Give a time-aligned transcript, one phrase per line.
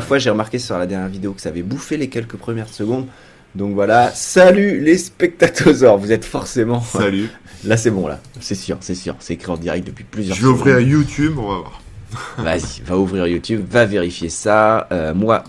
[0.00, 3.06] fois, j'ai remarqué sur la dernière vidéo que ça avait bouffé les quelques premières secondes.
[3.54, 6.80] Donc voilà, salut les spectateurs, vous êtes forcément.
[6.80, 7.28] Salut.
[7.64, 10.34] Là c'est bon là, c'est sûr, c'est sûr, c'est écrit en direct depuis plusieurs.
[10.34, 11.82] Je vais ouvrir YouTube, on va voir.
[12.38, 14.88] Vas-y, va ouvrir YouTube, va vérifier ça.
[14.90, 15.44] Euh, moi,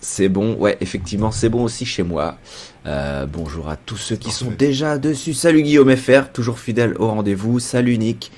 [0.00, 0.54] c'est bon.
[0.54, 2.38] Ouais, effectivement, c'est bon aussi chez moi.
[2.86, 5.34] Euh, bonjour à tous ceux qui sont déjà dessus.
[5.34, 7.58] Salut Guillaume FR, toujours fidèle au rendez-vous.
[7.58, 8.30] Salut Nick.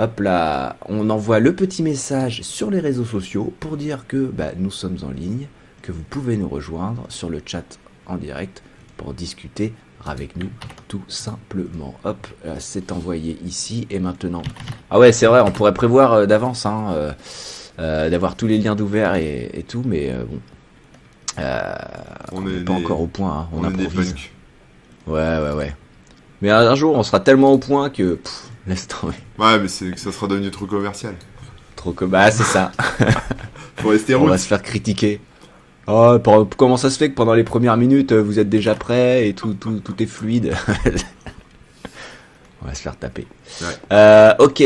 [0.00, 4.52] Hop là, on envoie le petit message sur les réseaux sociaux pour dire que bah,
[4.56, 5.48] nous sommes en ligne,
[5.82, 7.64] que vous pouvez nous rejoindre sur le chat
[8.06, 8.62] en direct
[8.96, 9.72] pour discuter
[10.06, 10.50] avec nous
[10.86, 11.94] tout simplement.
[12.04, 14.42] Hop, euh, c'est envoyé ici et maintenant.
[14.88, 17.12] Ah ouais, c'est vrai, on pourrait prévoir euh, d'avance, hein,
[17.80, 20.40] euh, d'avoir tous les liens d'ouvert et, tout, mais bon.
[22.30, 24.14] on n'est pas encore au point, hein, on, improvise.
[25.08, 25.74] Ouais, ouais, ouais.
[26.40, 28.20] Mais un, jour, on sera tellement au point que
[28.68, 29.14] laisse tomber.
[29.38, 31.14] Ouais, mais c'est que ça sera devenu trop commercial.
[31.76, 32.72] Trop que bah c'est ça.
[33.76, 35.20] Faut rester On va se faire critiquer.
[35.86, 36.18] Oh,
[36.56, 39.54] comment ça se fait que pendant les premières minutes, vous êtes déjà prêt et tout,
[39.54, 40.54] tout, tout est fluide
[42.62, 43.26] On va se faire taper.
[43.90, 44.62] Euh, ok,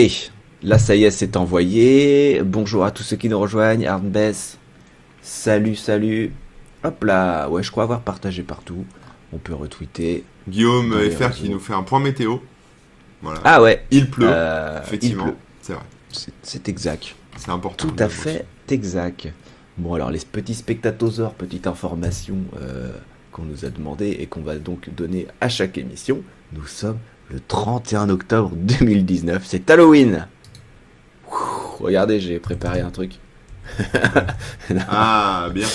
[0.63, 2.43] là ça y est, c'est envoyé.
[2.45, 3.87] Bonjour à tous ceux qui nous rejoignent.
[3.87, 4.59] Arnbess,
[5.21, 6.33] salut, salut.
[6.83, 8.85] Hop là, ouais, je crois avoir partagé partout.
[9.33, 10.25] On peut retweeter.
[10.49, 12.39] Guillaume FR qui nous fait un point météo.
[13.23, 13.41] Voilà.
[13.45, 13.85] Ah ouais.
[13.91, 14.27] Il pleut.
[14.29, 15.83] Euh, effectivement, c'est vrai.
[16.43, 17.15] C'est exact.
[17.37, 17.89] C'est important.
[17.89, 19.29] Tout à fait exact.
[19.79, 22.91] Bon, alors les petits spectatoseurs, petite information euh,
[23.31, 26.23] qu'on nous a demandé et qu'on va donc donner à chaque émission.
[26.53, 26.99] Nous sommes
[27.31, 30.27] le 31 octobre 2019, c'est Halloween.
[31.81, 33.19] regardez, j'ai préparé un truc.
[34.89, 35.67] ah, bien.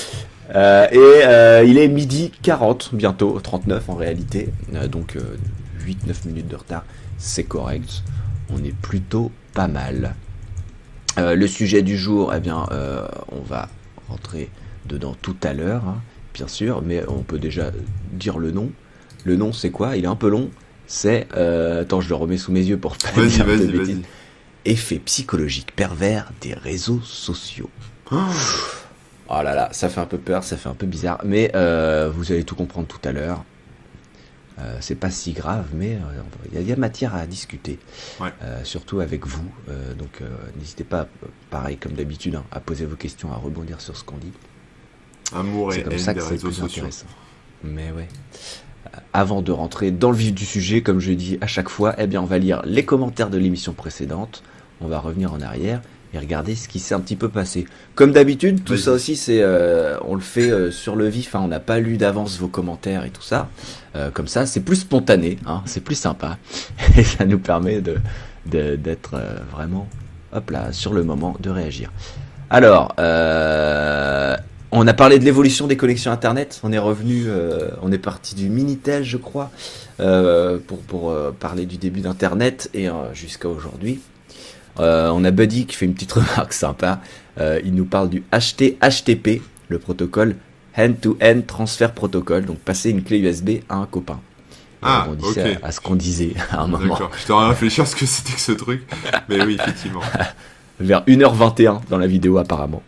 [0.54, 4.50] Euh, et euh, il est midi 40, bientôt 39 en réalité.
[4.90, 5.18] donc
[5.84, 6.84] 8-9 minutes de retard,
[7.18, 8.04] c'est correct.
[8.50, 10.16] On est plutôt pas mal.
[11.18, 12.66] le sujet du jour, eh bien,
[13.32, 13.70] on va
[14.08, 14.50] rentrer
[14.86, 16.02] dedans tout à l'heure, hein,
[16.34, 17.72] bien sûr, mais on peut déjà
[18.14, 18.72] dire le nom.
[19.26, 19.98] Le nom, c'est quoi?
[19.98, 20.50] Il est un peu long.
[20.88, 21.28] C'est.
[21.36, 24.02] Euh, attends, je le remets sous mes yeux pour pas dire de bêtises.
[24.66, 27.70] Effet psychologique pervers des réseaux sociaux.
[28.12, 28.18] Oh.
[29.30, 32.10] oh là là, ça fait un peu peur, ça fait un peu bizarre, mais euh,
[32.14, 33.44] vous allez tout comprendre tout à l'heure.
[34.60, 37.78] Euh, c'est pas si grave, mais euh, il y, a matière à discuter,
[38.22, 39.46] euh, surtout avec vous.
[39.98, 40.22] donc
[40.58, 41.08] n'hésitez pas,
[41.52, 44.32] pareil comme d'habitude, hein, à poser vos questions, à rebondir sur ce qu'on dit.
[45.34, 47.06] Amour et comme ça que c'est plus intéressant.
[47.64, 48.08] Mais ouais.
[49.14, 52.08] Avant de rentrer dans le vif du sujet, comme je dis à chaque fois, eh
[52.08, 54.44] bien on va lire les commentaires de l'émission précédente.
[54.80, 55.82] On va revenir en arrière
[56.14, 57.66] et regarder ce qui s'est un petit peu passé.
[57.96, 61.36] Comme d'habitude, tout ça aussi, c'est, euh, on le fait euh, sur le vif.
[61.36, 63.50] Hein, on n'a pas lu d'avance vos commentaires et tout ça.
[63.96, 66.38] Euh, comme ça, c'est plus spontané, hein, c'est plus sympa
[66.98, 67.98] et ça nous permet de,
[68.46, 69.20] d'être
[69.52, 69.88] vraiment,
[70.32, 71.92] hop là, sur le moment de réagir.
[72.50, 72.94] Alors,
[74.70, 76.62] on a parlé de l'évolution des connexions internet.
[76.64, 77.26] On est revenu,
[77.82, 79.52] on est parti du minitel, je crois,
[79.98, 84.00] pour pour parler du début d'internet et jusqu'à aujourd'hui.
[84.80, 87.02] Euh, on a Buddy qui fait une petite remarque sympa.
[87.40, 90.36] Euh, il nous parle du HT-HTP, le protocole
[90.78, 94.20] Hand-to-End Transfer Protocol, donc passer une clé USB à un copain.
[94.82, 95.40] Ah, ok.
[95.64, 96.94] À, ce qu'on disait à un moment.
[96.94, 98.88] D'accord, je t'aurais réfléchi à ce que c'était que ce truc.
[99.28, 100.02] Mais oui, effectivement.
[100.80, 102.84] Vers 1h21 dans la vidéo, apparemment.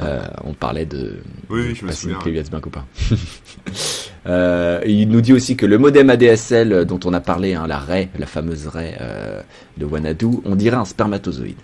[0.00, 1.18] Euh, on parlait de
[1.50, 2.86] oui, je une clé USB à un copain.
[4.26, 7.78] Euh, il nous dit aussi que le modem ADSL dont on a parlé, hein, la
[7.78, 9.42] RAY, la fameuse RAY euh,
[9.76, 11.58] de Wanadu, on dirait un spermatozoïde.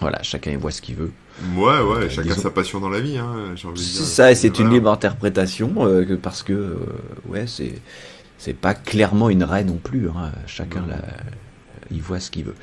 [0.00, 1.12] Voilà, chacun voit ce qu'il veut.
[1.56, 4.90] Ouais, ouais, chacun sa passion dans la vie, hein, C'est ça, et c'est une libre
[4.90, 6.76] interprétation, euh, parce que,
[7.28, 7.74] ouais, c'est,
[8.36, 10.98] c'est pas clairement une raie non plus, hein, chacun la,
[11.90, 12.56] il voit ce qu'il veut.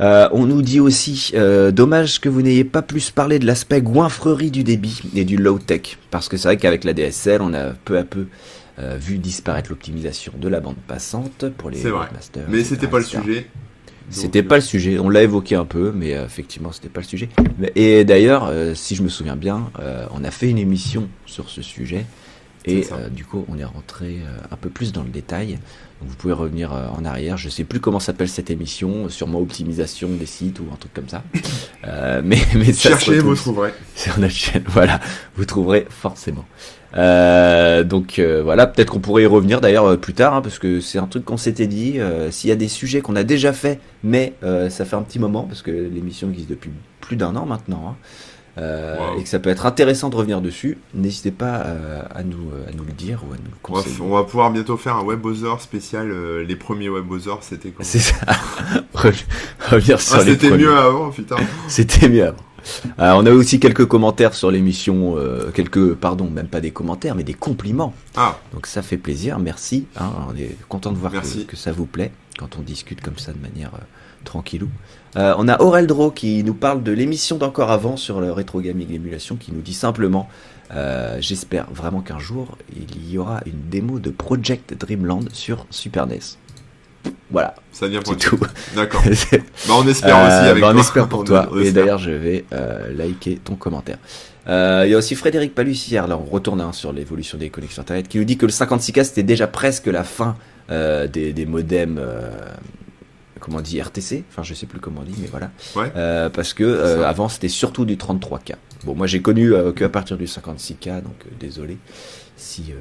[0.00, 3.82] Euh, on nous dit aussi, euh, dommage que vous n'ayez pas plus parlé de l'aspect
[3.82, 7.70] goinfrerie du débit et du low-tech, parce que c'est vrai qu'avec la DSL, on a
[7.70, 8.26] peu à peu
[8.78, 12.46] euh, vu disparaître l'optimisation de la bande passante pour les masters.
[12.48, 13.46] Mais c'était pas le sujet.
[14.10, 14.98] C'était pas le sujet.
[14.98, 17.28] On l'a évoqué un peu, mais effectivement, c'était pas le sujet.
[17.74, 19.70] Et d'ailleurs, si je me souviens bien,
[20.12, 22.06] on a fait une émission sur ce sujet.
[22.64, 24.20] Et du coup, on est rentré
[24.50, 25.58] un peu plus dans le détail
[26.00, 27.36] vous pouvez revenir euh, en arrière.
[27.36, 31.08] Je sais plus comment s'appelle cette émission, sûrement optimisation des sites ou un truc comme
[31.08, 31.22] ça.
[31.86, 33.72] Euh, mais, mais cherchez, vous trouverez.
[33.94, 35.00] Sur notre chaîne, voilà,
[35.36, 36.44] vous trouverez forcément.
[36.96, 40.80] Euh, donc euh, voilà, peut-être qu'on pourrait y revenir d'ailleurs plus tard, hein, parce que
[40.80, 41.98] c'est un truc qu'on s'était dit.
[42.30, 45.44] S'il y a des sujets qu'on a déjà fait, mais ça fait un petit moment,
[45.44, 46.70] parce que l'émission existe depuis
[47.00, 47.90] plus d'un an maintenant.
[47.90, 47.96] Hein,
[48.58, 52.50] euh, et que ça peut être intéressant de revenir dessus, n'hésitez pas euh, à, nous,
[52.52, 53.96] euh, à nous le dire ou à nous conseiller.
[54.00, 56.10] On va, pouvoir bientôt faire un WebOther spécial.
[56.42, 58.16] les premiers WebOther, c'était quoi C'est ça.
[59.70, 61.36] revenir sur ah, C'était mieux avant, putain.
[61.68, 62.48] c'était mieux avant.
[62.98, 67.14] Euh, on a aussi quelques commentaires sur l'émission, euh, quelques, pardon, même pas des commentaires,
[67.14, 67.94] mais des compliments.
[68.16, 69.86] Ah, Donc ça fait plaisir, merci.
[69.98, 73.32] hein, on est content de voir que ça vous plaît quand on discute comme ça
[73.32, 73.84] de manière euh,
[74.24, 74.68] tranquillou.
[75.16, 78.60] Euh, on a Aurel Dro qui nous parle de l'émission d'encore avant sur le rétro
[78.60, 80.28] gaming émulation qui nous dit simplement
[80.74, 86.06] euh, j'espère vraiment qu'un jour il y aura une démo de Project Dreamland sur Super
[86.06, 86.18] NES.
[87.30, 88.28] Voilà, ça c'est pointu.
[88.28, 88.38] tout.
[88.76, 89.02] D'accord.
[89.66, 90.80] Bah, on espère euh, aussi avec bah, on toi.
[90.80, 91.48] espère pour On- toi.
[91.52, 93.98] on Et d'ailleurs, je vais euh, liker ton commentaire.
[94.46, 97.82] Euh, Il y a aussi Frédéric Palussière, là on retourne hein, sur l'évolution des connexions
[97.82, 100.36] Internet, qui nous dit que le 56K c'était déjà presque la fin
[100.70, 102.30] euh, des, des modems, euh,
[103.38, 105.50] comment on dit, RTC Enfin, je sais plus comment on dit, mais voilà.
[105.76, 105.90] Ouais.
[105.96, 108.54] Euh, parce que euh, avant c'était surtout du 33K.
[108.84, 111.78] Bon, moi j'ai connu euh, que à partir du 56K, donc euh, désolé
[112.36, 112.72] si,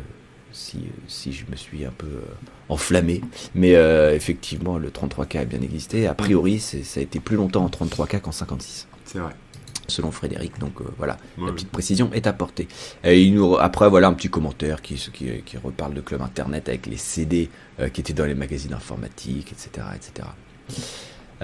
[0.51, 2.07] si, si je me suis un peu
[2.69, 3.21] enflammé.
[3.55, 3.71] Mais
[4.13, 6.07] effectivement, le 33K a bien existé.
[6.07, 9.33] A priori, ça a été plus longtemps en 33K qu'en 56 C'est vrai.
[9.87, 10.59] selon Frédéric.
[10.59, 12.67] Donc euh, voilà, Ouais, la petite précision est apportée.
[13.03, 16.69] Et il nous, après, voilà un petit commentaire qui, qui, qui reparle de Club Internet
[16.69, 17.49] avec les CD
[17.79, 19.87] euh, qui étaient dans les magazines informatiques, etc.
[19.95, 20.27] etc.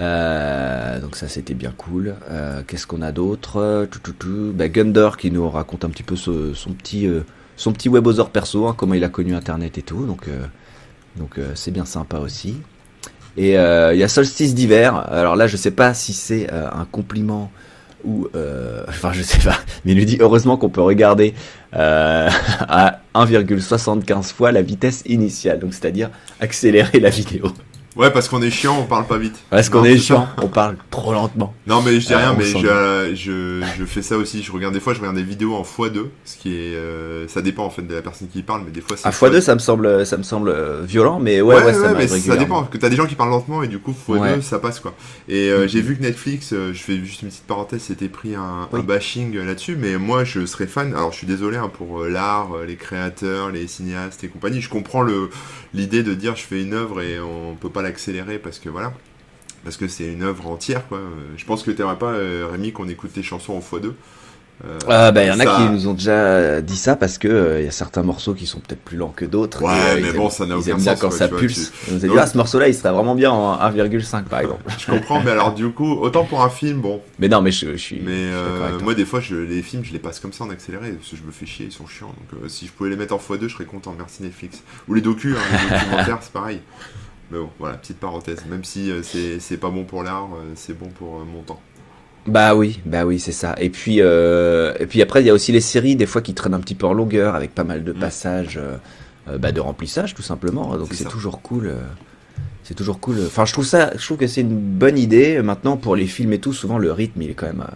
[0.00, 2.14] Euh, donc ça c'était bien cool.
[2.30, 4.52] Euh, Qu'est-ce qu'on a d'autre Euh.
[4.52, 7.20] Bah, Gunder qui nous raconte un petit peu ce- son petit euh,
[7.56, 10.04] son petit webosaur perso, hein, comment il a connu Internet et tout.
[10.06, 10.28] Donc
[11.16, 12.56] donc c'est bien sympa aussi.
[13.36, 14.96] Et il y a Solstice d'hiver.
[15.12, 17.52] Alors là je sais pas si c'est un compliment
[18.04, 18.26] ou
[18.88, 19.56] enfin je sais pas.
[19.84, 21.34] Mais il nous dit heureusement qu'on peut regarder
[21.72, 25.60] à 1,75 fois la vitesse initiale.
[25.60, 26.10] Donc c'est-à-dire
[26.40, 27.52] accélérer la vidéo.
[27.96, 29.36] Ouais, parce qu'on est chiant, on parle pas vite.
[29.50, 31.54] Parce qu'on est chiant, on parle trop lentement.
[31.66, 34.42] Non, mais je dis Ah, rien, mais je, je, je fais ça aussi.
[34.42, 37.40] Je regarde des fois, je regarde des vidéos en x2, ce qui est, euh, ça
[37.40, 39.54] dépend en fait de la personne qui parle, mais des fois c'est À x2, ça
[39.54, 42.60] me semble, ça me semble euh, violent, mais ouais, Ouais, ouais, ça mais ça dépend.
[42.62, 44.42] Parce que t'as des gens qui parlent lentement et du coup x2 Ouais.
[44.42, 44.94] ça passe quoi.
[45.28, 45.68] Et euh, Mhm.
[45.68, 48.80] j'ai vu que Netflix, je fais juste une petite parenthèse, s'était pris un, Oui.
[48.80, 50.92] un bashing là-dessus, mais moi je serais fan.
[50.94, 54.60] Alors je suis désolé hein, pour l'art, les créateurs, les cinéastes et compagnie.
[54.60, 55.30] Je comprends le
[55.72, 58.92] l'idée de dire je fais une œuvre et on peut pas l'accélérer parce que voilà.
[59.62, 60.98] Parce que c'est une œuvre entière quoi.
[60.98, 63.92] Euh, Je pense que t'aimerais pas euh, Rémi qu'on écoute tes chansons en x2.
[64.64, 67.18] Euh, Ah bah il y en a ça- qui nous ont déjà dit ça parce
[67.18, 69.62] que euh, il y a certains morceaux qui sont peut-être plus lents que d'autres.
[69.64, 71.40] Ouais, et, euh, mais bon, aiment- ça n'a aucun sens, quand quoi, ça tu vois,
[71.40, 71.72] pulse.
[71.72, 74.40] tu- On nous a dit ah ce morceau-là il serait vraiment bien en 1,5 par
[74.42, 74.62] exemple.
[74.78, 77.72] Je comprends, mais alors du coup, autant pour un film, bon, Mais non mais je,
[77.72, 78.00] je suis.
[78.04, 80.90] Mais je moi, des fois, je, les films, je les passe comme ça en accéléré,
[80.92, 82.14] parce que je me fais chier, ils sont chiants.
[82.30, 83.92] Donc, si je pouvais les mettre en x2, je serais content.
[83.98, 84.62] Merci Netflix.
[84.88, 86.60] Ou les docus, hein, les documentaires, c'est pareil.
[87.30, 88.44] Mais bon, voilà, petite parenthèse.
[88.50, 91.60] Même si euh, c'est pas bon pour l'art, euh, c'est bon pour euh, mon temps.
[92.26, 93.54] Bah oui, bah oui, c'est ça.
[93.60, 96.32] Et puis, euh, et puis après, il y a aussi les séries, des fois, qui
[96.34, 97.98] traînent un petit peu en longueur, avec pas mal de Mm.
[97.98, 100.76] passages euh, bah, de remplissage, tout simplement.
[100.76, 101.66] Donc C'est toujours cool.
[101.66, 101.76] euh,
[102.62, 103.16] c'est toujours cool.
[103.26, 105.42] Enfin, je trouve ça, je trouve que c'est une bonne idée.
[105.42, 107.66] Maintenant, pour les films et tout, souvent le rythme, il est quand même,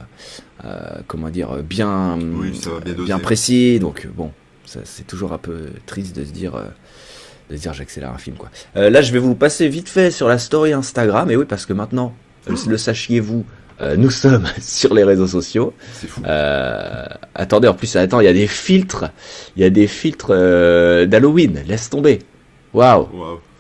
[1.07, 3.79] comment dire, bien, Oui, bien bien précis.
[3.81, 4.31] Donc bon,
[4.65, 6.53] c'est toujours un peu triste de se dire.
[7.51, 8.51] De dire j'accélère un film quoi.
[8.77, 11.67] Euh, là je vais vous passer vite fait sur la story Instagram et oui parce
[11.67, 12.15] que maintenant
[12.49, 13.45] euh, le sachiez-vous
[13.81, 15.73] euh, nous sommes sur les réseaux sociaux.
[15.93, 16.21] C'est fou.
[16.27, 19.05] Euh, attendez, en plus, attends, il y a des filtres.
[19.57, 20.31] Il y a des filtres
[21.07, 21.63] d'Halloween.
[21.65, 22.19] Laisse tomber.
[22.75, 23.07] Waouh.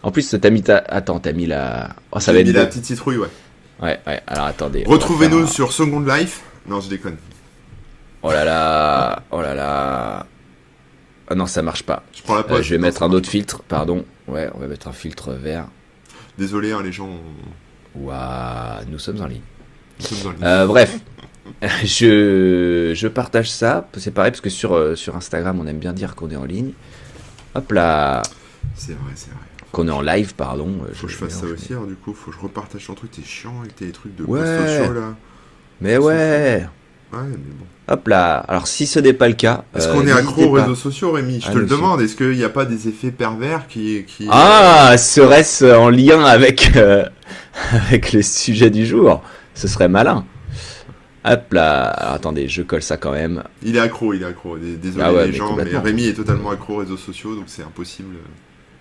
[0.02, 0.79] En plus, t'as mis ta...
[0.79, 1.91] Attends, t'as mis la...
[2.11, 3.29] Oh, ça va être mis la petite citrouille, ouais.
[3.81, 4.20] Ouais, ouais.
[4.26, 4.82] Alors, attendez.
[4.87, 6.43] Retrouvez-nous faire sur Second Life.
[6.67, 7.17] Non, je déconne.
[8.23, 9.23] Oh là là.
[9.31, 10.26] Oh là là.
[11.31, 12.03] Ah non, ça marche pas.
[12.15, 14.05] Je prends la Euh, je vais mettre un autre filtre, pardon.
[14.27, 15.67] Ouais, on va mettre un filtre vert.
[16.39, 17.11] Désolé, hein, les gens.
[17.94, 19.41] Waouh, nous sommes en ligne.
[20.11, 20.99] nous sommes Euh, bref,
[21.85, 23.89] je, je partage ça.
[23.97, 26.44] C'est pareil parce que sur, euh, sur Instagram, on aime bien dire qu'on est en
[26.44, 26.73] ligne.
[27.55, 28.23] Hop là,
[28.75, 29.41] C'est vrai, c'est vrai.
[29.73, 30.79] qu'on est en live, pardon.
[30.94, 33.11] Faut que je fasse ça aussi, alors du coup, faut que je repartage ton truc.
[33.11, 34.41] T'es chiant avec tes trucs de Ouais.
[34.79, 35.15] sociaux là.
[35.81, 36.67] Mais ouais,
[37.12, 37.65] Ouais, mais bon.
[37.94, 38.36] hop là.
[38.48, 41.12] Alors si ce n'est pas le cas, Est-ce euh, qu'on est accro aux réseaux sociaux,
[41.12, 41.41] Rémi?
[41.41, 42.00] Je te le demande.
[42.03, 44.05] Est-ce qu'il n'y a pas des effets pervers qui.
[44.06, 47.05] qui Ah, serait-ce en lien avec, euh,
[47.72, 49.22] avec le sujet du jour?
[49.55, 50.24] Ce serait malin.
[51.24, 51.84] Hop là.
[51.88, 53.43] Alors, attendez, je colle ça quand même.
[53.62, 54.56] Il est accro, il est accro.
[54.56, 55.65] Dés- Désolé Ah ouais, les mais gens, mais.
[55.79, 58.17] Rémi est totalement accro aux réseaux sociaux, donc c'est impossible.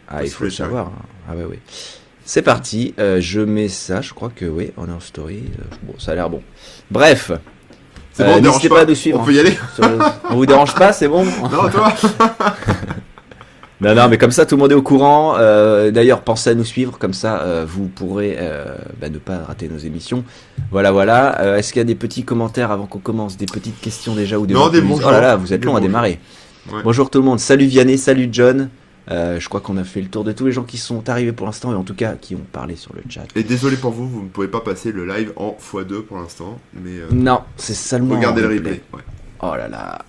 [0.09, 0.87] Ah, il faut le savoir.
[0.87, 1.05] hein.
[1.29, 1.57] Ah ouais, oui.
[2.25, 2.93] C'est parti.
[2.99, 4.01] euh, je mets ça.
[4.01, 5.43] Je crois que oui, on est en story.
[5.59, 6.41] euh, Bon, ça a l'air bon.
[6.91, 7.31] Bref.
[8.17, 8.81] C'est Euh, bon, on n'hésitez pas.
[8.81, 9.57] à nous suivre, On peut y aller
[10.31, 11.93] on vous dérange pas, c'est bon Non, toi
[13.79, 15.35] Non, non, mais comme ça, tout le monde est au courant.
[15.37, 19.37] Euh, D'ailleurs, pensez à nous suivre, comme ça, euh, vous pourrez euh, bah, ne pas
[19.47, 20.23] rater nos émissions.
[20.71, 21.57] Voilà, voilà.
[21.59, 24.47] Est-ce qu'il y a des petits commentaires avant qu'on commence Des petites questions déjà ou
[24.47, 25.05] des Non, des bonjours.
[25.07, 26.19] Oh là là, vous êtes long à démarrer.
[26.73, 26.81] Ouais.
[26.83, 27.39] Bonjour tout le monde.
[27.39, 28.69] Salut Vianney, salut John.
[29.09, 31.31] Euh, je crois qu'on a fait le tour de tous les gens qui sont arrivés
[31.31, 33.23] pour l'instant et en tout cas qui ont parlé sur le chat.
[33.35, 36.59] Et désolé pour vous, vous ne pouvez pas passer le live en x2 pour l'instant.
[36.73, 38.15] mais euh, Non, c'est seulement.
[38.15, 38.81] Regardez le replay.
[39.41, 39.99] Oh là là.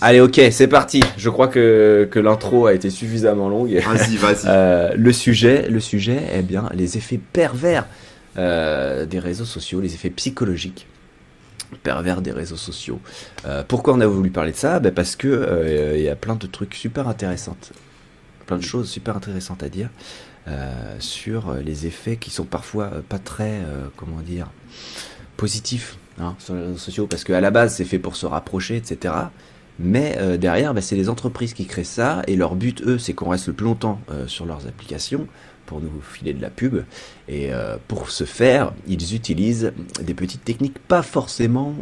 [0.00, 1.02] Allez, ok, c'est parti.
[1.18, 3.70] Je crois que, que l'intro a été suffisamment longue.
[3.74, 4.36] Vas-y, vas-y.
[4.46, 7.86] Euh, le sujet, le sujet, eh bien, les effets pervers
[8.36, 10.86] des réseaux sociaux, les effets psychologiques
[11.82, 13.00] pervers des réseaux sociaux.
[13.68, 14.78] pourquoi on a voulu parler de ça?
[14.78, 17.56] Ben Parce que il y a plein de trucs super intéressants
[18.46, 19.90] plein de choses super intéressantes à dire
[20.48, 24.52] euh, sur les effets qui sont parfois euh, pas très, euh, comment dire,
[25.36, 28.76] positifs hein, sur les réseaux sociaux, parce qu'à la base c'est fait pour se rapprocher,
[28.76, 29.12] etc.
[29.80, 33.28] Mais derrière, bah, c'est les entreprises qui créent ça, et leur but, eux, c'est qu'on
[33.28, 35.26] reste le plus longtemps sur leurs applications
[35.66, 36.82] pour nous filer de la pub.
[37.28, 37.50] Et
[37.86, 41.76] pour ce faire, ils utilisent des petites techniques pas forcément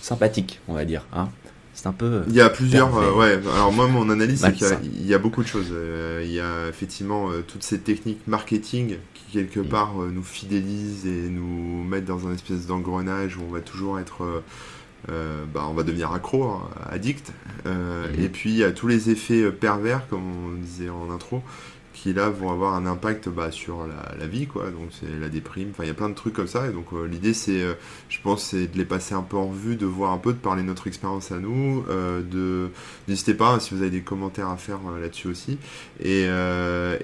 [0.00, 1.06] sympathiques, on va dire.
[1.12, 1.28] Hein.
[1.78, 2.24] C'est un peu.
[2.26, 2.96] Il y a plusieurs.
[2.96, 3.38] Euh, ouais.
[3.54, 5.68] Alors moi, mon analyse, c'est qu'il y, a beaucoup de choses.
[5.70, 9.68] Euh, il y a effectivement euh, toutes ces techniques marketing qui quelque mm.
[9.68, 14.42] part nous fidélisent et nous mettent dans un espèce d'engrenage où on va toujours être.
[15.06, 17.32] bah, on va devenir accro, hein, addict.
[17.64, 17.70] Mm.
[18.24, 21.44] Et puis il y a tous les effets pervers, comme on disait en intro,
[22.02, 24.70] qui là vont avoir un impact bah, sur la, vie, quoi.
[24.70, 25.70] Donc c'est la déprime.
[25.70, 26.68] Enfin, il y a plein de trucs comme ça.
[26.68, 27.74] Et donc euh, l'idée, c'est, euh,
[28.08, 30.38] je pense, c'est de les passer un peu en revue, de voir un peu, de
[30.38, 31.84] parler de notre expérience à nous.
[31.88, 32.70] Euh, de
[33.08, 35.58] n'hésitez pas hein, si vous avez des commentaires à faire là-dessus aussi.
[36.00, 36.26] Et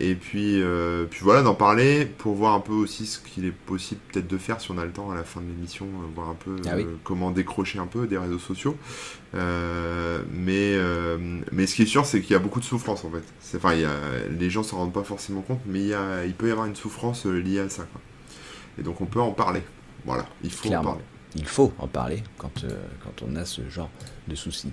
[0.01, 0.63] et puis
[1.11, 4.39] puis voilà, d'en parler pour voir un peu aussi ce qu'il est possible peut-être de
[4.39, 6.77] faire si on a le temps à la fin de l'émission, voir un peu ah
[7.03, 8.77] comment décrocher un peu des réseaux sociaux.
[9.35, 11.19] Euh, mais, euh,
[11.51, 13.57] mais ce qui est sûr, c'est qu'il y a beaucoup de souffrance en fait.
[13.57, 13.95] Enfin, il y a,
[14.31, 16.67] les gens s'en rendent pas forcément compte, mais il, y a, il peut y avoir
[16.67, 17.85] une souffrance euh, liée à ça.
[17.85, 18.01] Quoi.
[18.79, 19.63] Et donc on peut en parler.
[20.05, 21.03] Voilà, il faut en parler.
[21.37, 22.65] Il faut en parler quand,
[23.03, 23.91] quand on a ce genre
[24.29, 24.71] de soucis.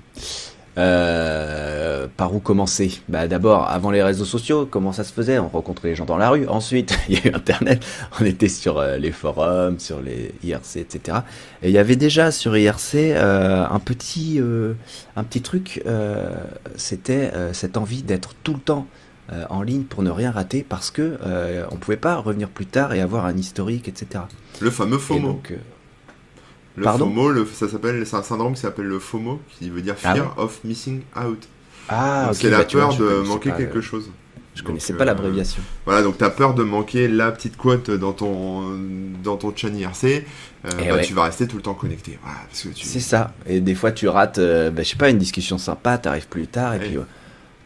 [0.77, 3.01] Euh, par où commencer?
[3.09, 5.37] Bah, D'abord, avant les réseaux sociaux, comment ça se faisait?
[5.39, 6.47] On rencontrait les gens dans la rue.
[6.47, 7.85] Ensuite, il y a eu Internet.
[8.19, 11.19] On était sur euh, les forums, sur les IRC, etc.
[11.61, 14.39] Et il y avait déjà sur IRC euh, un petit,
[15.15, 15.83] un petit truc.
[16.75, 18.87] C'était cette envie d'être tout le temps
[19.49, 21.17] en ligne pour ne rien rater parce que
[21.71, 24.23] on pouvait pas revenir plus tard et avoir un historique, etc.
[24.59, 25.41] Le fameux FOMO.
[26.75, 30.13] Le FOMO, ça s'appelle, c'est un syndrome qui s'appelle le FOMO, qui veut dire ah
[30.13, 31.47] Fear of Missing Out.
[31.89, 34.09] Ah, c'est la bah, peur de manquer quelque chose.
[34.53, 35.61] Je connaissais pas l'abréviation.
[35.61, 38.77] Euh, voilà, donc tu as peur de manquer la petite quote dans ton,
[39.23, 40.03] dans ton chat IRC.
[40.03, 42.19] Euh, eh bah, Tu vas rester tout le temps connecté.
[42.21, 42.69] Voilà, tu...
[42.75, 43.33] C'est ça.
[43.47, 46.27] Et des fois, tu rates, euh, bah, je sais pas, une discussion sympa, tu arrives
[46.27, 46.97] plus tard, et puis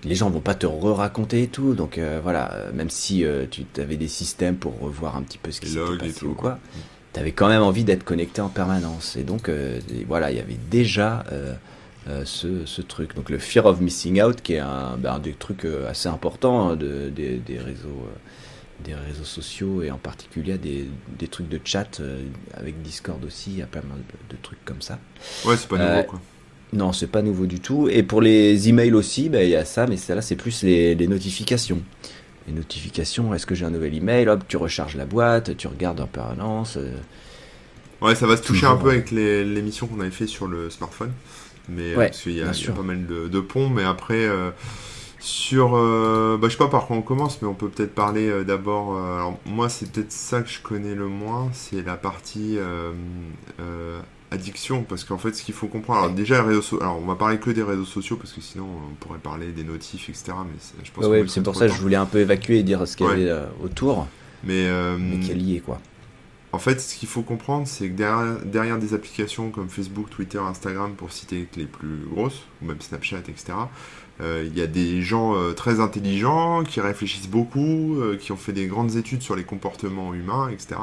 [0.04, 1.74] les gens vont pas te re-raconter et tout.
[1.74, 5.70] Donc voilà, même si tu avais des systèmes pour revoir un petit peu ce qui
[5.70, 6.52] s'est passé ou quoi.
[6.52, 6.80] Mm
[7.16, 9.16] tu avais quand même envie d'être connecté en permanence.
[9.16, 11.54] Et donc, euh, voilà, il y avait déjà euh,
[12.10, 13.16] euh, ce, ce, truc.
[13.16, 16.76] Donc, le fear of missing out, qui est un, ben, des trucs assez importants hein,
[16.76, 18.06] de, des, des, réseaux,
[18.84, 22.02] des réseaux sociaux et en particulier des, des trucs de chat
[22.54, 23.52] avec Discord aussi.
[23.52, 23.84] Il y a mal
[24.30, 25.00] de, trucs comme ça.
[25.46, 26.22] Ouais, c'est pas nouveau quoi.
[26.74, 27.88] Non, c'est pas nouveau du tout.
[27.88, 30.96] Et pour les emails aussi, ben, il y a ça, mais là, c'est plus les,
[30.96, 31.82] les notifications
[32.48, 34.28] les notifications, est-ce que j'ai un nouvel email?
[34.30, 36.78] Hop, tu recharges la boîte, tu regardes en permanence.
[36.78, 36.94] Euh.
[38.02, 41.12] Ouais, ça va se toucher un peu avec l'émission qu'on avait fait sur le smartphone.
[41.68, 44.25] Mais euh, parce qu'il y, a pas mal de, ponts, mais après.
[44.25, 44.52] Euh,
[45.18, 48.96] sur, bah, je sais pas par quoi on commence, mais on peut peut-être parler d'abord.
[48.96, 52.60] alors moi, c'est peut-être ça que je connais le moins, c'est la partie
[54.36, 57.15] addiction parce qu'en fait ce qu'il faut comprendre alors déjà les réseaux alors on va
[57.15, 60.84] parler que des réseaux sociaux parce que sinon on pourrait parler des notifs etc mais
[60.84, 62.96] je pense ouais, c'est pour ça que je voulais un peu évacuer et dire ce
[62.96, 64.08] qu'il y avait euh, autour.
[64.44, 65.80] Mais, euh, mais qui est lié quoi.
[66.51, 70.38] en fait ce qu'il faut comprendre c'est que derrière, derrière, des applications comme Facebook Twitter
[70.38, 73.54] Instagram pour citer les plus grosses ou même Snapchat etc
[74.22, 78.68] euh, il y a des gens très intelligents qui réfléchissent beaucoup, qui ont fait des
[78.68, 80.75] grandes études sur les comportements humains, etc.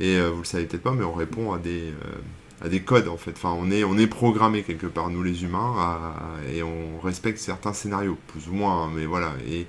[0.00, 1.92] Et vous le savez peut-être pas, mais on répond à des,
[2.64, 3.32] à des codes en fait.
[3.32, 5.74] Enfin, on est, on est programmé quelque part, nous les humains,
[6.52, 9.34] et on respecte certains scénarios, plus ou moins, hein, mais voilà.
[9.46, 9.66] Et,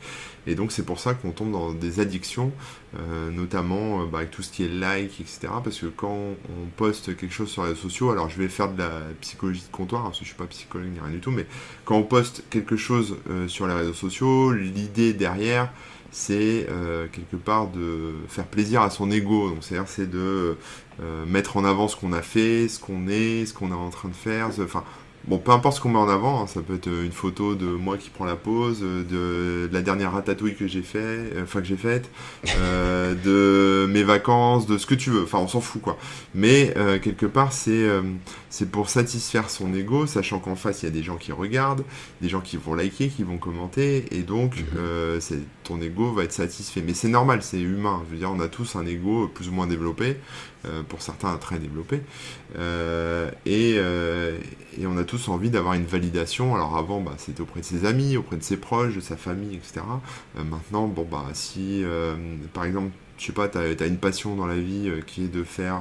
[0.47, 2.51] et donc c'est pour ça qu'on tombe dans des addictions,
[2.97, 5.47] euh, notamment euh, bah, avec tout ce qui est like, etc.
[5.63, 8.71] Parce que quand on poste quelque chose sur les réseaux sociaux, alors je vais faire
[8.71, 11.19] de la psychologie de comptoir, hein, parce que je suis pas psychologue ni rien du
[11.19, 11.47] tout, mais
[11.83, 15.71] quand on poste quelque chose euh, sur les réseaux sociaux, l'idée derrière,
[16.17, 16.67] c'est
[17.11, 19.49] quelque part de faire plaisir à son ego.
[19.49, 20.57] Donc c'est-à-dire c'est de
[21.01, 23.89] euh, mettre en avant ce qu'on a fait, ce qu'on est, ce qu'on est en
[23.89, 24.49] train de faire.
[24.61, 24.83] Enfin,
[25.27, 27.65] Bon, peu importe ce qu'on met en avant, hein, ça peut être une photo de
[27.65, 31.65] moi qui prends la pause, de, la dernière ratatouille que j'ai fait, euh, enfin que
[31.65, 32.11] j'ai faite,
[32.59, 35.23] euh, de mes vacances, de ce que tu veux.
[35.23, 35.97] Enfin, on s'en fout quoi.
[36.35, 37.85] Mais euh, quelque part, c'est
[38.51, 41.83] c'est pour satisfaire son ego, sachant qu'en face il y a des gens qui regardent,
[42.21, 45.19] des gens qui vont liker, qui vont commenter, et donc mhm.
[45.19, 46.81] c'est ton ego va être satisfait.
[46.85, 48.03] Mais c'est normal, c'est humain.
[48.07, 50.17] Je veux dire, on a tous un ego plus ou moins développé.
[50.65, 52.01] Euh, pour certains très développés.
[52.57, 54.37] Euh, et, euh,
[54.79, 56.55] et, on a tous envie d'avoir une validation.
[56.55, 59.55] Alors avant, bah, c'était auprès de ses amis, auprès de ses proches, de sa famille,
[59.55, 59.81] etc.
[60.35, 61.83] maintenant, bon, bah, si
[62.53, 65.33] par exemple je sais pas, tu as, une passion dans la vie euh, qui est
[65.33, 65.75] de faire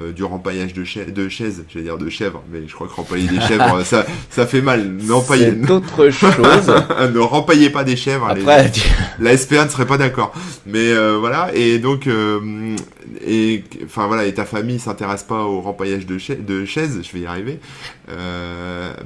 [0.00, 2.92] euh, euh, du rempaillage de, de chaises, j'allais dire de chèvres, mais je crois que
[2.92, 4.98] rempailler des chèvres, ça, ça fait mal.
[5.00, 5.10] C'est
[5.70, 6.32] autre chose.
[7.12, 8.28] ne rempaillez pas des chèvres.
[8.28, 8.70] Après,
[9.18, 10.32] La SPA ne serait pas d'accord.
[10.66, 12.08] Mais voilà, et donc,
[13.26, 17.20] et enfin voilà, et ta famille s'intéresse pas au rempaillage de, de chaises, je vais
[17.20, 17.58] y arriver.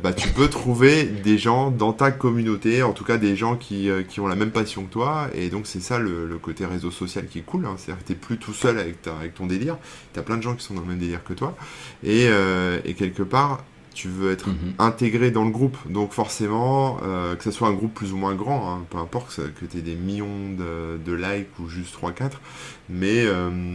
[0.03, 3.89] Bah tu peux trouver des gens dans ta communauté, en tout cas des gens qui,
[4.09, 6.91] qui ont la même passion que toi, et donc c'est ça le, le côté réseau
[6.91, 7.75] social qui est cool Hein.
[7.77, 9.77] C'est-à-dire que t'es plus tout seul avec, avec ton délire.
[10.13, 11.57] Tu as plein de gens qui sont dans le même délire que toi.
[12.03, 14.75] Et, euh, quelque part, tu veux être mhm.
[14.79, 15.77] intégré dans le groupe.
[15.89, 19.37] Donc forcément, euh, que ce soit un groupe plus ou moins grand, hein, peu importe
[19.37, 22.33] que tu aies des millions de, likes ou juste 3-4,
[22.89, 23.75] mais, euh,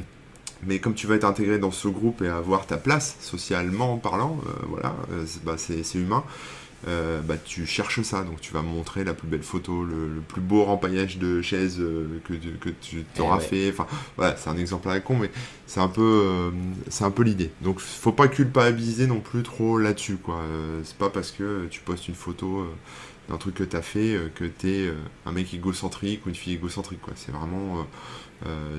[0.63, 4.39] mais comme tu vas être intégré dans ce groupe et avoir ta place socialement parlant,
[4.68, 4.96] voilà,
[5.44, 6.24] bah, c'est humain.
[6.88, 8.24] Euh, bah, tu cherches ça.
[8.24, 12.22] Donc tu vas montrer la plus belle photo, le, plus beau rempaillage de chaise euh,
[12.24, 13.70] que, que, tu t'auras eh fait.
[13.72, 15.30] Enfin, voilà, c'est un exemple à la con, mais
[15.68, 16.51] c'est un peu, euh,
[16.89, 17.51] c'est un peu l'idée.
[17.62, 20.42] Donc faut pas culpabiliser non plus trop là-dessus, quoi.
[20.84, 22.66] c'est pas parce que tu postes une photo
[23.28, 24.94] d'un truc que tu as fait que tu es
[25.25, 27.13] un mec égocentrique ou une fille égocentrique, quoi.
[27.16, 27.86] C'est vraiment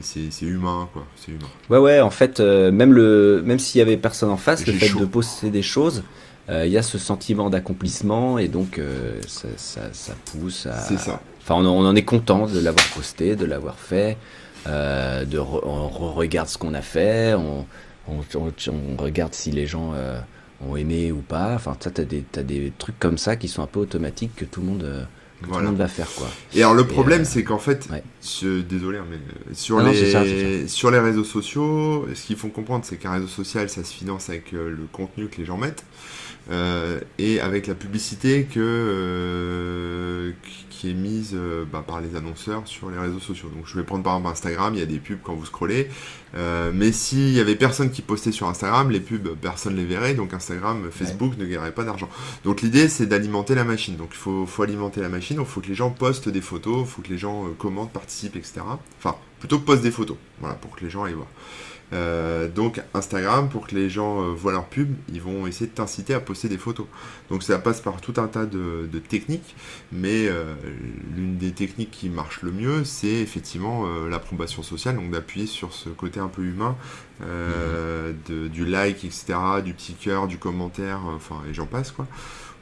[0.00, 3.96] c'est humain quoi c'est humain ouais ouais en fait même le même s'il y avait
[3.96, 6.02] personne en face le fait de poster des choses
[6.50, 9.48] euh, il y a ce sentiment d'accomplissement et donc euh, ça,
[9.92, 10.80] ça, pousse à.
[10.80, 11.20] C'est ça.
[11.42, 14.16] Enfin, on, en est content de l'avoir posté, de l'avoir fait.
[14.66, 15.24] Euh,
[15.64, 17.66] on regarde ce qu'on a fait, on,
[18.08, 19.94] on, regarde si les gens
[20.66, 21.54] ont aimé ou pas.
[21.54, 24.44] Enfin, tu as des, as des trucs comme ça qui sont un peu automatiques que
[24.44, 25.06] tout le monde.
[25.42, 26.28] Tout le monde va faire quoi.
[26.54, 27.88] Et alors le problème c'est qu'en fait,
[28.68, 29.18] désolé hein, mais
[29.54, 33.68] sur ah les sur les réseaux sociaux, ce qu'il faut comprendre c'est qu'un réseau social
[33.68, 35.84] ça se finance avec le contenu que les gens mettent.
[36.50, 40.32] Euh, et avec la publicité que, euh,
[40.68, 43.50] qui est mise euh, bah, par les annonceurs sur les réseaux sociaux.
[43.54, 45.88] Donc je vais prendre par exemple Instagram, il y a des pubs quand vous scrollez,
[46.72, 50.34] mais s'il y avait personne qui postait sur Instagram, les pubs, personne les verrait, donc
[50.34, 52.08] Instagram, Facebook ne gagnerait pas d'argent.
[52.44, 55.60] Donc l'idée c'est d'alimenter la machine, donc il faut, faut, alimenter la machine, il faut
[55.60, 58.62] que les gens postent des photos, il faut que les gens commentent, participent, etc.
[58.98, 61.28] Enfin, plutôt postent des photos, voilà, pour que les gens aillent voir.
[61.92, 65.74] Euh, donc Instagram, pour que les gens euh, voient leur pub, ils vont essayer de
[65.74, 66.86] t'inciter à poster des photos.
[67.30, 69.56] Donc ça passe par tout un tas de, techniques,
[69.92, 70.54] mais euh,
[71.16, 75.88] l'une des techniques qui marche le mieux, c'est effectivement l'approbation sociale, donc d'appuyer sur ce
[75.88, 76.76] côté un peu humain,
[77.20, 78.48] mhm.
[78.48, 82.06] du like, etc., du petit cœur, du commentaire, enfin, et j'en passe, quoi.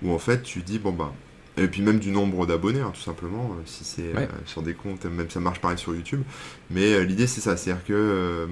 [0.02, 1.12] Où en fait tu dis, bon bah,
[1.58, 4.74] et puis même du nombre d'abonnés, hein, tout simplement, euh, si c'est euh, sur des
[4.74, 6.22] comptes, même ça marche pareil sur YouTube.
[6.70, 8.48] Mais euh, l'idée c'est ça, c'est-à-dire que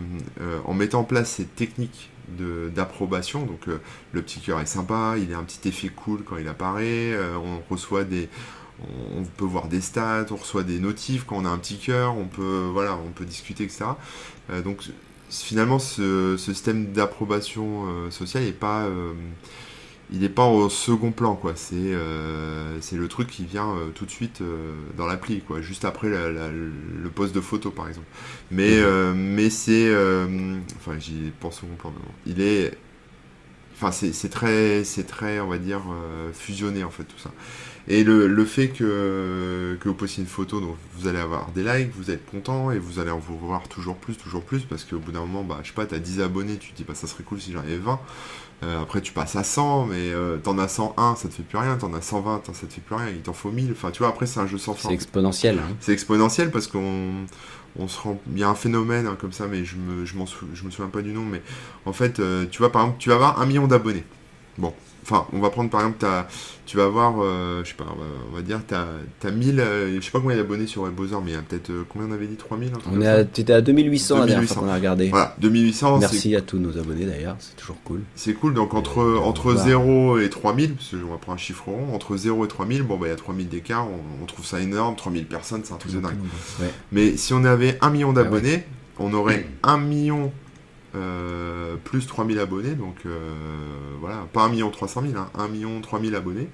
[0.64, 2.10] en mettant en place ces techniques
[2.74, 6.48] d'approbation, donc le petit cœur est sympa, il a un petit effet cool quand il
[6.48, 8.28] apparaît, on reçoit des,
[9.14, 12.16] on peut voir des stats, on reçoit des notifs quand on a un petit cœur,
[12.16, 13.84] on peut, voilà, on peut discuter, etc.
[14.64, 14.82] donc
[15.30, 18.88] finalement, ce, ce système d'approbation sociale n'est pas
[20.12, 21.52] il n'est pas au second plan quoi.
[21.56, 25.60] C'est euh, le truc qui vient euh, tout de suite euh, dans l'appli quoi.
[25.60, 28.06] Juste après le poste de photo par exemple.
[28.50, 29.14] Mais mhm.
[29.16, 29.90] mais c'est
[30.76, 31.92] enfin j'y pense second plan
[32.26, 32.76] il est
[33.74, 35.82] enfin c'est très très on va dire
[36.32, 37.30] fusionné en fait tout ça.
[37.88, 41.62] Et le, le fait que, que vous postiez une photo, donc vous allez avoir des
[41.62, 44.98] likes, vous êtes content et vous allez en voir toujours plus, toujours plus, parce qu'au
[44.98, 46.96] bout d'un moment, bah, je sais pas, tu as 10 abonnés, tu te dis, bah,
[46.96, 48.00] ça serait cool si j'en avais 20.
[48.62, 51.58] Euh, après, tu passes à 100, mais euh, t'en as 101, ça te fait plus
[51.58, 51.76] rien.
[51.76, 53.08] T'en as 120, ça te fait plus rien.
[53.08, 53.72] Il t'en faut 1000.
[53.72, 54.88] Enfin, tu vois, après, c'est un jeu sans fin.
[54.88, 55.58] C'est exponentiel.
[55.58, 55.76] Hein.
[55.80, 57.26] C'est exponentiel parce qu'on
[57.78, 58.18] on se rend...
[58.32, 60.14] Il y a un phénomène hein, comme ça, mais je me, je,
[60.54, 61.22] je me souviens pas du nom.
[61.22, 61.42] Mais
[61.84, 64.04] en fait, euh, tu vois, par exemple, tu vas avoir un million d'abonnés.
[64.56, 64.72] Bon,
[65.08, 66.04] Enfin, on va prendre par exemple,
[66.66, 67.86] tu vas avoir, euh, je sais pas,
[68.32, 69.62] on va, dire, tu as, 1000,
[69.94, 72.12] je sais pas combien d'abonnés sur WebBrowser, mais il y a peut-être, euh, combien on
[72.12, 75.08] avait dit 3000 On est à, étais à 2800 la dernière fois qu'on a regardé.
[75.10, 75.98] Voilà, 2800.
[75.98, 78.00] Merci à tous nos abonnés d'ailleurs, c'est toujours cool.
[78.16, 81.94] C'est cool, donc entre, entre 0 et 3000, parce qu'on va prendre un chiffre rond,
[81.94, 83.86] entre 0 et 3000, bon, bah il y a 3000 d'écart,
[84.20, 86.18] on, trouve ça énorme, 3000 personnes, c'est un truc de dingue.
[86.90, 88.64] Mais si on avait 1 million d'abonnés,
[88.98, 90.32] on aurait 1 million
[90.96, 93.18] euh, plus 3000 abonnés, donc euh,
[94.00, 96.48] voilà, pas 1 million 300 000, hein, 1 million 3000 abonnés.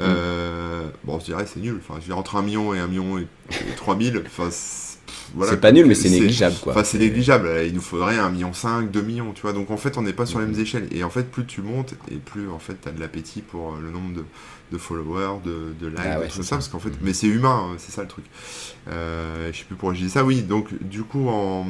[0.00, 3.18] Euh, Bon, je dirais c'est nul, enfin, je dirais entre 1 million et 1 million
[3.18, 3.26] et,
[3.76, 4.50] 3000, enfin,
[5.34, 6.72] voilà, c'est pas nul, mais c'est négligeable, quoi.
[6.72, 7.48] Enfin, c'est négligeable.
[7.66, 9.52] Il nous faudrait 1 million 5, 2 millions, tu vois.
[9.52, 10.88] Donc, en fait, on n'est pas sur les mêmes échelles.
[10.90, 13.76] Et en fait, plus tu montes, et plus, en fait, tu as de l'appétit pour
[13.76, 14.24] le nombre de,
[14.72, 17.76] de followers, de, de likes, ah tout ça, parce qu'en fait, mais c'est humain, hein,
[17.78, 18.24] c'est ça le truc.
[18.88, 20.24] Euh, je sais plus pourquoi je dis ça.
[20.24, 21.66] Oui, donc du coup, en,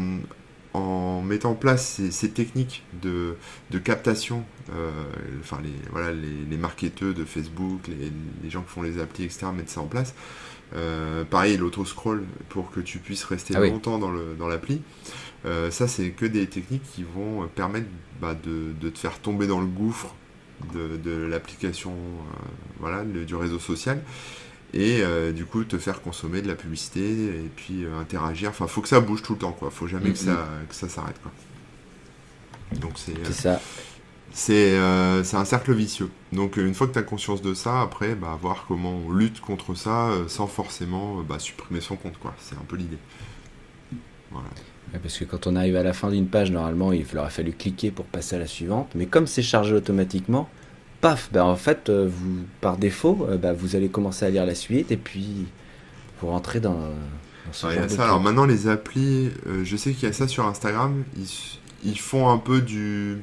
[0.75, 3.37] en mettant en place ces, techniques de,
[3.71, 4.91] de captation, euh,
[5.41, 9.25] enfin les voilà les, les, marketeurs de Facebook, les, les, gens qui font les applis,
[9.25, 10.15] etc., mettre ça en place.
[10.77, 14.83] Euh, pareil, l'auto-scroll pour que tu puisses rester ah longtemps dans, le, dans l'appli.
[15.47, 17.87] Euh, ça, c'est que des techniques qui vont permettre
[18.21, 20.15] bah, de, de, te faire tomber dans le gouffre
[20.75, 22.49] de, l'application euh,
[22.81, 24.03] voilà, du réseau social
[24.75, 28.51] et euh, du coup te faire consommer de la publicité et puis euh, interagir.
[28.51, 29.71] Enfin, faut que ça bouge tout le temps, quoi.
[29.71, 31.33] Faut jamais que, ça, que ça s'arrête, quoi.
[32.81, 33.61] Donc c'est ça.
[34.31, 36.11] C'est un cercle vicieux.
[36.33, 39.41] Donc une fois que tu as conscience de ça, après, bah, voir comment on lutte
[39.41, 42.35] contre ça sans forcément bah, supprimer son compte, quoi.
[42.39, 42.99] C'est un peu l'idée.
[44.31, 44.49] Voilà
[45.03, 47.91] parce que quand on arrive à la fin d'une page, normalement, il aurait fallu cliquer
[47.91, 48.91] pour passer à la suivante.
[48.95, 50.49] Mais comme c'est chargé automatiquement,
[51.01, 54.55] paf, ben en fait, euh, vous, par défaut, ben vous allez commencer à lire la
[54.55, 55.47] suite et puis
[56.21, 56.91] vous rentrez dans,
[57.53, 61.05] ce Alors maintenant, les applis, euh, je sais qu'il y a ça sur Instagram,
[61.85, 63.19] ils, font un peu du.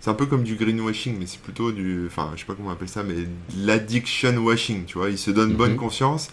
[0.00, 2.06] C'est un peu comme du greenwashing, mais c'est plutôt du.
[2.06, 3.14] Enfin, je sais pas comment on appelle ça, mais
[3.56, 5.10] l'addiction washing, tu vois.
[5.10, 5.78] Ils se donnent bonne mhm.
[5.78, 6.28] conscience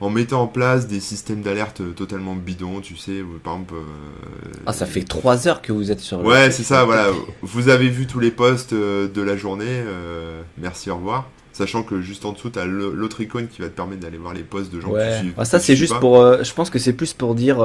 [0.00, 3.74] en mettant en place des systèmes d'alerte totalement bidons, tu sais, par exemple...
[3.74, 6.20] Euh, ah, ça fait 3 heures que vous êtes sur...
[6.24, 7.08] Ouais, c'est ça, voilà.
[7.42, 11.28] Vous avez vu tous les posts euh, de la journée, euh, merci, au revoir.
[11.52, 14.34] Sachant que juste en dessous, tu as l'autre icône qui va te permettre d'aller voir
[14.34, 15.10] les posts de gens ouais.
[15.10, 15.34] qui suivent.
[15.36, 16.44] Ah, ça, c'est juste pour...
[16.44, 17.56] je pense que c'est plus pour dire...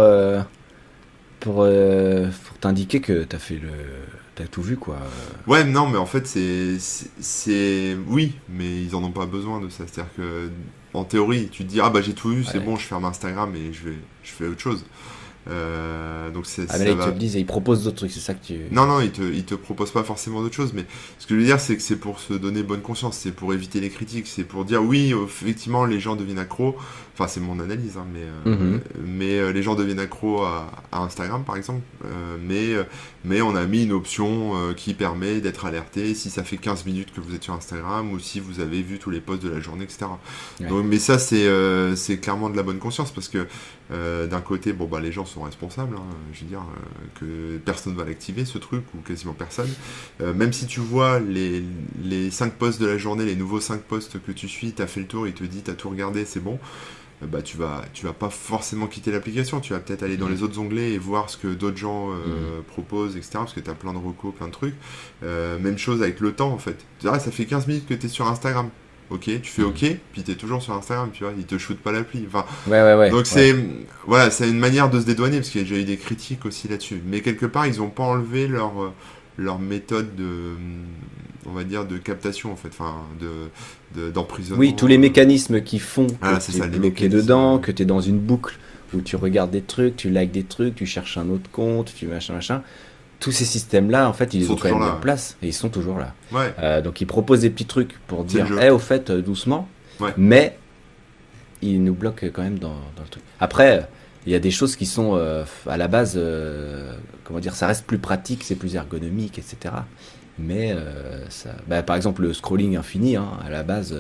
[1.40, 3.70] pour, pour t'indiquer que tu as fait le...
[4.36, 4.98] T'as tout vu quoi.
[5.46, 6.80] Ouais, non, mais en fait, c'est.
[6.80, 9.84] c'est Oui, mais ils en ont pas besoin de ça.
[9.86, 10.50] C'est-à-dire que
[10.94, 13.54] en théorie, tu te dis ah bah j'ai tout vu, c'est bon, je ferme Instagram
[13.56, 14.86] et je vais, je fais autre chose.
[15.50, 18.12] Euh, donc c'est, ah, mais là, ils te le disent et ils proposent d'autres trucs,
[18.12, 18.60] c'est ça que tu.
[18.72, 20.86] Non, non, ils te, ils te proposent pas forcément d'autres choses, mais
[21.20, 23.54] ce que je veux dire, c'est que c'est pour se donner bonne conscience, c'est pour
[23.54, 26.78] éviter les critiques, c'est pour dire oui, effectivement, les gens deviennent accros.
[27.14, 28.82] Enfin, c'est mon analyse, hein, mais, euh, mhm.
[29.06, 31.82] mais euh, les gens deviennent accros à, Instagram, par exemple,
[32.42, 32.70] mais,
[33.26, 37.14] mais on a mis une option qui permet d'être alerté si ça fait 15 minutes
[37.14, 39.60] que vous êtes sur Instagram ou si vous avez vu tous les posts de la
[39.60, 40.06] journée, etc.
[40.60, 41.48] Donc, mais ça, c'est,
[41.96, 43.48] c'est clairement de la bonne conscience parce que
[43.90, 45.96] d'un côté, bon, bah, les gens sont responsables.
[45.96, 46.16] Hein.
[46.34, 49.70] je veux dire euh, que personne va l'activer ce truc ou quasiment personne.
[50.22, 51.64] Euh, même si tu vois les,
[52.04, 54.88] les 5 posts de la journée, les nouveaux 5 posts que tu suis, tu as
[54.88, 56.60] fait le tour, il te dit tu as tout regardé, c'est bon.
[57.24, 60.28] Euh, bah, tu vas tu vas pas forcément quitter l'application, tu vas peut-être aller dans
[60.28, 60.32] mmh.
[60.32, 62.64] les autres onglets et voir ce que d'autres gens mmh.
[62.68, 63.32] proposent, etc.
[63.34, 64.76] Parce que tu as plein de recos, plein de trucs.
[65.22, 66.78] même chose avec le temps en fait.
[67.02, 68.70] ça fait 15 minutes que tu es sur Instagram
[69.10, 71.92] ok, tu fais ok, puis t'es toujours sur Instagram, tu vois, ils te shootent pas
[71.92, 72.26] l'appli.
[72.28, 73.10] Enfin, ouais, ouais, ouais.
[73.10, 73.56] Donc c'est,
[74.06, 76.46] voilà, c'est une manière de se dédouaner parce qu'il y a déjà eu des critiques
[76.46, 77.02] aussi là-dessus.
[77.06, 78.74] Mais quelque part, ils ont pas enlevé leur
[79.38, 80.54] leur méthode de,
[81.46, 84.60] on va dire, de captation en fait, enfin, de d'emprisonnement.
[84.60, 87.86] oui, tous les mécanismes qui font ah, que tu es bloqué dedans, que tu es
[87.86, 88.58] dans une boucle
[88.96, 92.08] où tu regardes des trucs, tu likes des trucs, tu cherches un autre compte, tu
[92.08, 92.64] machin machin
[93.24, 95.98] tous ces systèmes-là, en fait, ils, ont quand même en place et ils sont toujours
[95.98, 96.14] là.
[96.60, 99.70] Euh, donc ils proposent des petits trucs pour dire, eh, au fait, euh, doucement,
[100.18, 100.58] mais
[101.62, 103.24] ils nous bloquent quand même dans, le truc.
[103.40, 103.88] Après,
[104.26, 106.20] il y a des choses qui sont euh, à la base,
[107.24, 109.76] comment dire, ça reste plus pratique, c'est plus ergonomique, etc.
[110.40, 110.76] Mais
[111.30, 113.96] ça, bah, par exemple, le scrolling infini, hein, à la base,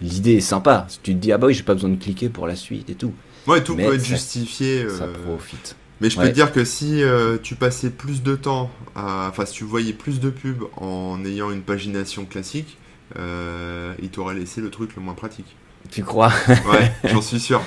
[0.00, 0.86] l'idée est sympa.
[1.02, 2.94] Tu te dis, ah bah oui, j'ai pas besoin de cliquer pour la suite et
[2.94, 3.12] tout.
[3.46, 4.88] Ouais, tout peut être justifié.
[4.88, 5.76] Ça profite.
[6.00, 9.28] Mais je peux te dire que si euh, tu passais plus de temps, à...
[9.30, 12.76] enfin si tu voyais plus de pubs en ayant une pagination classique,
[13.16, 15.56] euh, il t'aurait laissé le truc le moins pratique.
[15.90, 16.32] Tu crois?
[16.48, 17.60] Ouais, j'en suis sûr.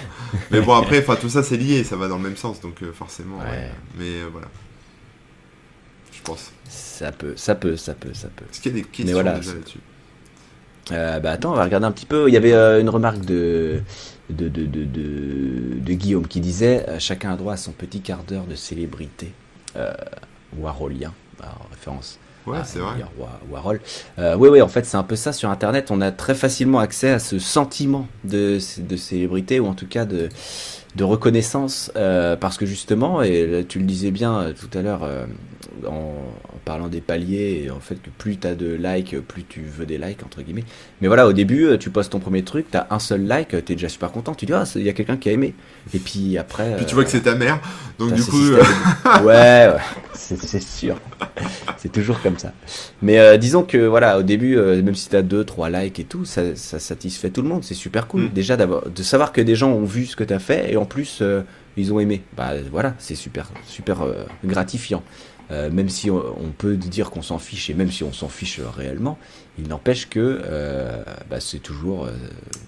[0.51, 2.81] Mais bon après, enfin tout ça c'est lié, ça va dans le même sens, donc
[2.83, 3.39] euh, forcément.
[3.97, 4.47] Mais voilà,
[6.11, 6.51] je pense.
[6.67, 8.45] Ça peut, ça peut, ça peut, ça peut.
[8.51, 9.79] Est-ce qu'il y a des questions déjà là-dessus?
[10.89, 12.27] Bah attends, on va regarder un petit peu.
[12.27, 13.81] Il y avait une remarque de
[14.29, 14.83] de, de, de,
[15.79, 19.31] de, Guillaume qui disait euh, Chacun a droit à son petit quart d'heure de célébrité.
[19.75, 19.93] Euh,
[20.57, 22.19] Warholien, en référence.
[22.47, 22.93] Ouais, c'est vrai.
[23.51, 23.81] Warhol.
[24.19, 25.91] Euh, oui, oui, en fait, c'est un peu ça sur Internet.
[25.91, 30.05] On a très facilement accès à ce sentiment de, de célébrité, ou en tout cas
[30.05, 30.29] de,
[30.95, 34.81] de reconnaissance euh, parce que justement et là, tu le disais bien euh, tout à
[34.81, 35.01] l'heure
[35.85, 39.43] en, en parlant des paliers et en fait que plus tu as de likes plus
[39.43, 40.63] tu veux des likes entre guillemets
[41.01, 43.49] mais voilà au début euh, tu postes ton premier truc tu as un seul like
[43.49, 45.53] tu es déjà super content tu dis ah il y a quelqu'un qui a aimé
[45.93, 47.59] et puis après Puis tu euh, vois que c'est ta mère,
[47.97, 49.79] donc T'as du coup, de- ouais, ouais,
[50.13, 50.99] c'est sûr.
[51.77, 52.51] c'est toujours comme ça.
[53.01, 56.03] Mais euh, disons que voilà, au début, euh, même si t'as deux, trois likes et
[56.03, 57.63] tout, ça, ça satisfait tout le monde.
[57.63, 58.23] C'est super cool.
[58.23, 58.29] Mm.
[58.33, 61.19] Déjà de savoir que des gens ont vu ce que t'as fait et en plus
[61.21, 61.41] euh,
[61.77, 62.21] ils ont aimé.
[62.35, 65.03] Bah voilà, c'est super, super euh, gratifiant.
[65.49, 68.27] Euh, même si on, on peut dire qu'on s'en fiche et même si on s'en
[68.27, 69.17] fiche réellement,
[69.57, 72.11] il n'empêche que euh, bah, c'est toujours euh,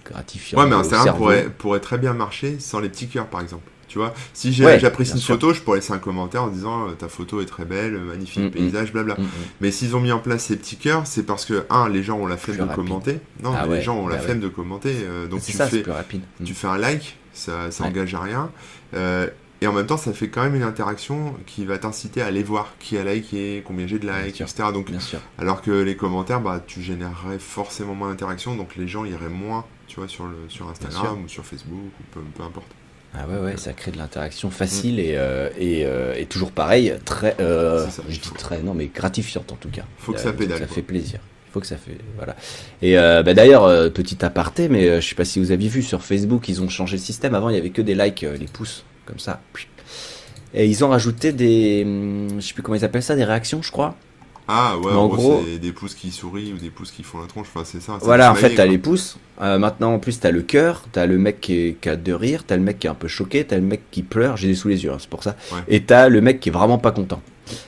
[0.04, 0.58] gratifiant.
[0.60, 3.64] Ouais, mais Instagram pourrait, pourrait très bien marcher sans les petits cœurs, par exemple.
[3.86, 5.34] Tu vois, si j'ai- Ouais, j'apprécie bien une sûr.
[5.34, 8.46] photo, je pourrais laisser un commentaire en disant ta photo est très belle, magnifique Mm,
[8.46, 8.50] mm.
[8.52, 9.14] paysage, blabla.
[9.14, 9.26] Mm.
[9.60, 12.16] Mais s'ils ont mis en place ces petits cœurs, c'est parce que un, les gens
[12.18, 12.76] ont la flemme de rapide.
[12.76, 13.18] commenter.
[13.42, 14.94] Non, Ah mais ouais, les gens ont la bah flemme de commenter.
[15.28, 16.22] donc tu ça, fais, plus rapide.
[16.44, 17.90] Tu fais un like, ça, ça Ouais.
[17.90, 18.50] engage à rien.
[18.94, 19.26] Euh,
[19.60, 22.42] et en même temps, ça fait quand même une interaction qui va t'inciter à aller
[22.42, 24.68] voir qui a liké, combien j'ai de likes, etc.
[24.72, 25.20] Donc, Bien sûr.
[25.38, 29.64] alors que les commentaires, bah, tu générerais forcément moins d'interaction, donc les gens iraient moins,
[29.86, 32.68] tu vois, sur, le, sur Instagram ou sur Facebook ou peu, peu importe.
[33.12, 36.94] Ah ouais, ouais, ça crée de l'interaction facile et, euh, et, euh, et toujours pareil,
[37.04, 39.82] très, euh, ça, je dis très, non mais gratifiante en tout cas.
[39.98, 40.74] Faut que ça pédale, Ça quoi.
[40.76, 41.18] fait plaisir.
[41.48, 42.36] Il faut que ça fait, voilà.
[42.80, 46.48] Et bah, d'ailleurs, petit aparté, mais je sais pas si vous aviez vu sur Facebook,
[46.48, 47.34] ils ont changé le système.
[47.34, 49.40] Avant, il y avait que des likes, les pouces, comme ça.
[50.54, 53.62] Et ils ont rajouté des, hum, je sais plus comment ils appellent ça, des réactions,
[53.62, 53.96] je crois.
[54.52, 57.04] Ah ouais, Mais en en gros, c'est des pouces qui sourient ou des pouces qui
[57.04, 57.98] font la tronche, enfin c'est ça.
[58.02, 59.16] Voilà, en fait, t'as les pouces.
[59.40, 62.12] Euh, maintenant, en plus, t'as le cœur, t'as le mec qui, est, qui a de
[62.12, 64.36] rire, t'as le mec qui est un peu choqué, t'as le mec qui pleure.
[64.36, 65.36] J'ai des sous les yeux, hein, c'est pour ça.
[65.52, 65.60] Ouais.
[65.68, 67.22] Et t'as le mec qui est vraiment pas content.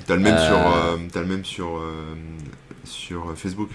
[0.07, 2.15] T'as le même Euh, sur, euh, t'as le même sur, euh,
[2.85, 3.71] sur Facebook.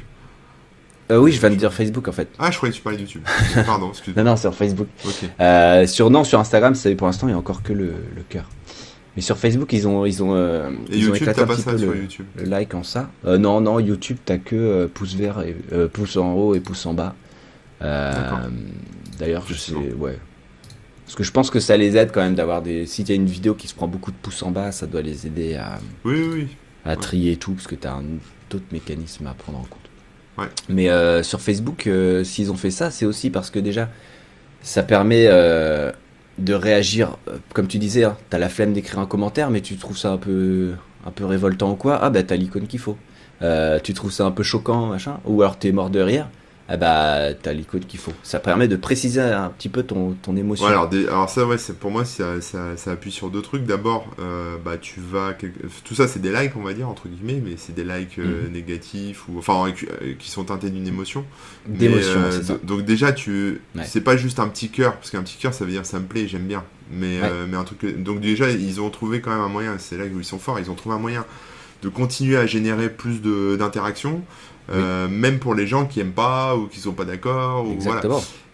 [1.09, 2.27] Euh, oui, je viens de dire Facebook en fait.
[2.37, 3.21] Ah, je croyais que tu parlais de YouTube.
[3.65, 4.15] Pardon, excuse.
[4.15, 4.87] Non, non, sur Facebook.
[5.05, 5.29] Ok.
[5.39, 8.23] Euh, sur non, sur Instagram, c'est pour l'instant, il y a encore que le, le
[8.27, 8.45] cœur.
[9.15, 11.47] Mais sur Facebook, ils ont, ils ont, euh, Et ils ont YouTube, éclaté t'as un
[11.47, 12.25] pas petit ça peu sur le, YouTube.
[12.35, 13.09] le like en ça.
[13.25, 15.55] Non, non, YouTube, t'as que pouce vert, et,
[15.87, 17.15] pouce en haut et pouce en bas.
[19.19, 20.19] D'ailleurs, je sais, ouais.
[21.05, 22.85] Parce que je pense que ça les aide quand même d'avoir des.
[22.85, 25.25] Si t'as une vidéo qui se prend beaucoup de pouces en bas, ça doit les
[25.25, 26.47] aider à, Oui, oui,
[26.83, 26.95] à Ouais.
[26.97, 28.03] trier et tout, parce que tu as un
[28.53, 29.86] autre mécanisme à prendre en compte.
[30.69, 33.89] Mais euh, sur Facebook, euh, s'ils ont fait ça, c'est aussi parce que déjà,
[34.61, 35.91] ça permet euh,
[36.37, 37.17] de réagir,
[37.53, 40.17] comme tu disais, hein, t'as la flemme d'écrire un commentaire, mais tu trouves ça un
[40.17, 40.73] peu,
[41.05, 42.97] un peu révoltant ou quoi, ah bah t'as l'icône qu'il faut.
[43.83, 46.27] Tu trouves ça un peu choquant, machin, ou alors t'es mort de rire,
[46.69, 48.11] ah bah t'as l'icône qu'il faut.
[48.23, 50.65] Ça permet de préciser un petit peu ton, ton émotion.
[50.65, 53.63] Ouais, alors, des- alors ça, ouais, pour moi, ça, ça, ça appuie sur deux trucs.
[53.63, 57.07] D'abord, euh, bah, tu vas, quelque- tout ça, c'est des likes, on va dire entre
[57.07, 58.51] guillemets, mais c'est des likes euh, Mhm.
[58.53, 61.23] négatifs ou enfin qui, euh, qui sont teintés d'une émotion.
[61.67, 63.83] D'émotion, euh, Donc déjà, tu, Ouais.
[63.85, 66.05] c'est pas juste un petit cœur, parce qu'un petit cœur, ça veut dire ça me
[66.05, 66.63] plaît, j'aime bien.
[66.91, 67.29] Mais, Ouais.
[67.31, 69.75] euh, mais un truc, donc déjà, ils ont trouvé quand même un moyen.
[69.77, 70.59] C'est là où ils sont forts.
[70.59, 71.25] Ils ont trouvé un moyen
[71.83, 73.21] de continuer à générer plus
[73.57, 74.21] d'interactions.
[74.69, 78.01] Euh, même pour les gens qui aiment pas ou qui sont pas d'accord voilà.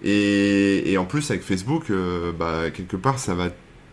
[0.03, 3.49] Et, et en plus, avec Facebook, euh, bah, quelque part, ça va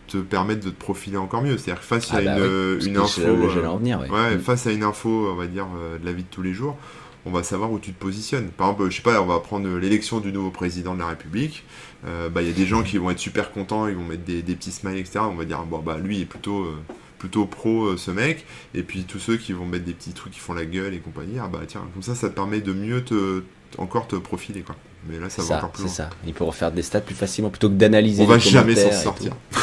[0.07, 1.57] te permettre de te profiler encore mieux.
[1.57, 4.09] C'est-à-dire face Ah à bah une, oui, info, euh, en venir, ouais.
[4.09, 4.39] ouais, Mm.
[4.39, 5.67] face à une info, on va dire,
[6.01, 6.77] de la vie de tous les jours,
[7.25, 8.49] on va savoir où tu te positionnes.
[8.49, 11.63] Par exemple, je sais pas, on va prendre l'élection du nouveau président de la République.
[12.05, 14.23] Euh, bah, il y a des gens qui vont être super contents, ils vont mettre
[14.25, 15.19] des, des petits smiles, etc.
[15.21, 16.75] On va dire, bon, bah, lui est plutôt, euh,
[17.21, 18.45] plutôt pro, euh, ce mec.
[18.73, 20.97] Et puis tous ceux qui vont mettre des petits trucs qui font la gueule et
[20.97, 23.43] compagnie, ah bah tiens, comme ça, ça te permet de mieux te,
[23.77, 24.75] encore te profiler, quoi.
[25.07, 26.09] Mais là, ça C'est va ça, encore plus c'est ça.
[26.25, 28.23] Ils pourront faire des stats plus facilement plutôt que d'analyser.
[28.23, 29.33] On va jamais s'en sortir.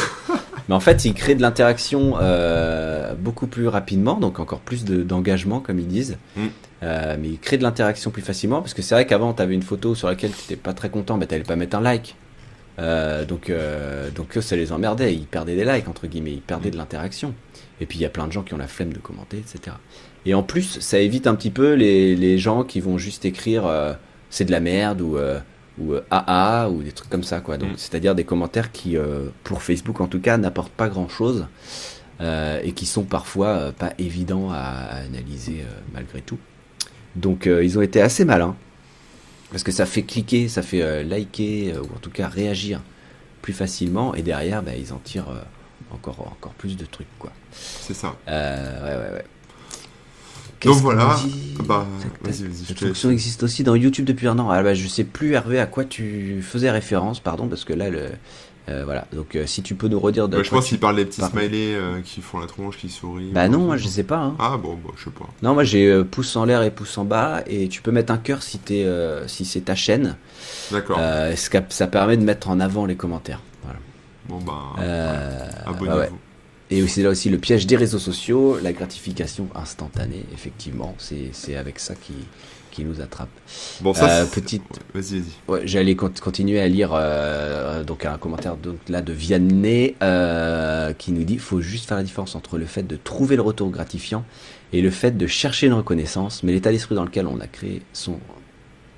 [0.69, 5.01] Mais en fait, ils créent de l'interaction euh, beaucoup plus rapidement, donc encore plus de-
[5.01, 6.17] d'engagement, comme ils disent.
[6.37, 6.45] Mm.
[6.83, 9.55] Euh, mais ils créent de l'interaction plus facilement, parce que c'est vrai qu'avant, tu avais
[9.55, 11.81] une photo sur laquelle tu n'étais pas très content, mais tu n'allais pas mettre un
[11.81, 12.15] like.
[12.77, 13.51] Euh, donc,
[14.15, 15.13] donc ça les emmerdait.
[15.13, 16.33] Ils perdaient des likes, entre guillemets.
[16.33, 17.33] Ils perdaient de l'interaction.
[17.81, 19.75] Et puis, il y a plein de gens qui ont la flemme de commenter, etc.
[20.25, 23.65] Et en plus, ça évite un petit peu les, les gens qui vont juste écrire
[23.65, 23.93] euh,
[24.29, 25.39] c'est de la merde ou, euh,
[25.79, 27.57] ou euh, AA ou des trucs comme ça, quoi.
[27.57, 27.77] Donc, Mm.
[27.77, 28.97] c'est-à-dire des commentaires qui,
[29.43, 31.47] pour Facebook en tout cas, n'apportent pas grand-chose
[32.21, 35.63] et qui sont parfois pas évidents à, à analyser
[35.93, 36.37] malgré tout.
[37.15, 38.57] Donc, ils ont été assez malins
[39.51, 42.81] parce que ça fait cliquer, ça fait liker ou en tout cas réagir
[43.41, 45.33] plus facilement et derrière, bah, ils en tirent
[45.93, 47.31] encore, encore plus de trucs, quoi.
[47.51, 48.15] C'est ça.
[48.27, 49.25] Euh, ouais, ouais, ouais.
[50.65, 51.15] Donc voilà.
[51.23, 51.85] dit Bah,
[52.21, 52.89] vas-y, vas-y, Cette te laisse.
[52.93, 54.49] fonction existe aussi dans YouTube depuis un an.
[54.49, 57.89] Ah bah, je sais plus Hervé à quoi tu faisais référence, pardon, parce que là,
[57.89, 58.09] le,
[58.67, 59.07] euh, voilà.
[59.13, 61.05] Donc euh, si tu peux nous redire de Ouais, je pense tu- qu'il parle des
[61.05, 61.37] petits Pardon.
[61.39, 63.31] smileys euh, qui font la tronche, qui sourient.
[63.31, 64.17] Bah non, moi je sais pas.
[64.19, 64.35] Hein.
[64.37, 65.27] Ah bon, bah, je sais pas.
[65.41, 68.17] Non, moi j'ai pouce en l'air et pouce en bas, et tu peux mettre un
[68.17, 68.85] cœur si t'es,
[69.27, 70.17] si c'est ta chaîne.
[70.71, 70.99] D'accord.
[71.69, 73.39] Ça permet de mettre en avant les commentaires.
[74.29, 75.97] Bon, bah, Euh, abonnez-vous.
[75.97, 76.11] ouais, ouais.
[76.71, 81.55] Et aussi là aussi le piège des réseaux sociaux, la gratification instantanée, effectivement, c'est c'est
[81.55, 82.13] avec ça qui,
[82.69, 83.29] qui nous attrape.
[83.81, 84.61] Bon, ça, Euh, c'est- petite-
[84.93, 85.23] ouais, Vas-y, vas-y.
[85.47, 90.93] Ouais, J'allais con- continuer à lire euh, donc un commentaire donc là de Vianney euh,
[90.93, 93.71] qui nous dit faut juste faire la différence entre le fait de trouver le retour
[93.71, 94.23] gratifiant
[94.71, 97.81] et le fait de chercher une reconnaissance, mais l'état d'esprit dans lequel on a créé
[97.93, 98.19] son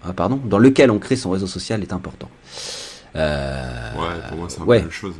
[0.04, 2.30] ah, pardon dans lequel on crée son réseau social est important.
[3.16, 4.78] Euh, Ouais, pour moi, c'est un ouais.
[4.78, 5.16] peu la même chose.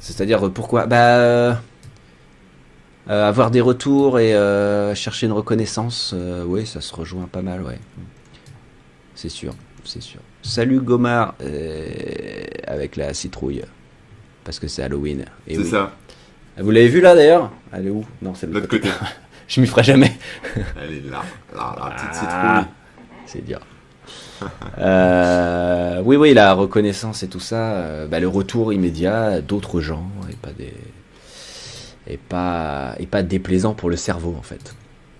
[0.00, 0.86] c'est-à-dire euh, pourquoi?
[0.86, 1.54] Bah euh,
[3.06, 4.32] avoir des retours et
[4.94, 6.14] chercher une reconnaissance,
[6.46, 7.78] oui, ça se rejoint pas mal, ouais.
[9.14, 9.54] C'est sûr,
[9.84, 10.20] c'est sûr.
[10.42, 11.34] Salut Gomard
[12.66, 13.62] avec la citrouille
[14.42, 15.24] parce que c'est Halloween.
[15.46, 15.64] C'est oui.
[15.70, 15.92] ça,
[16.58, 17.50] Vous l'avez vu là d'ailleurs?
[17.72, 18.04] Elle est où?
[18.22, 18.88] Non, c'est de de l'autre côté.
[19.48, 20.12] Je m'y ferai jamais.
[20.80, 21.22] Elle est là,
[21.54, 22.74] là, la petite Ah, citrouille.
[23.26, 23.60] C'est dur.
[24.78, 30.06] Euh, oui, oui, la reconnaissance et tout ça, euh, bah, le retour immédiat d'autres gens
[30.30, 30.72] et pas des
[32.06, 34.74] et pas et pas déplaisant pour le cerveau en fait.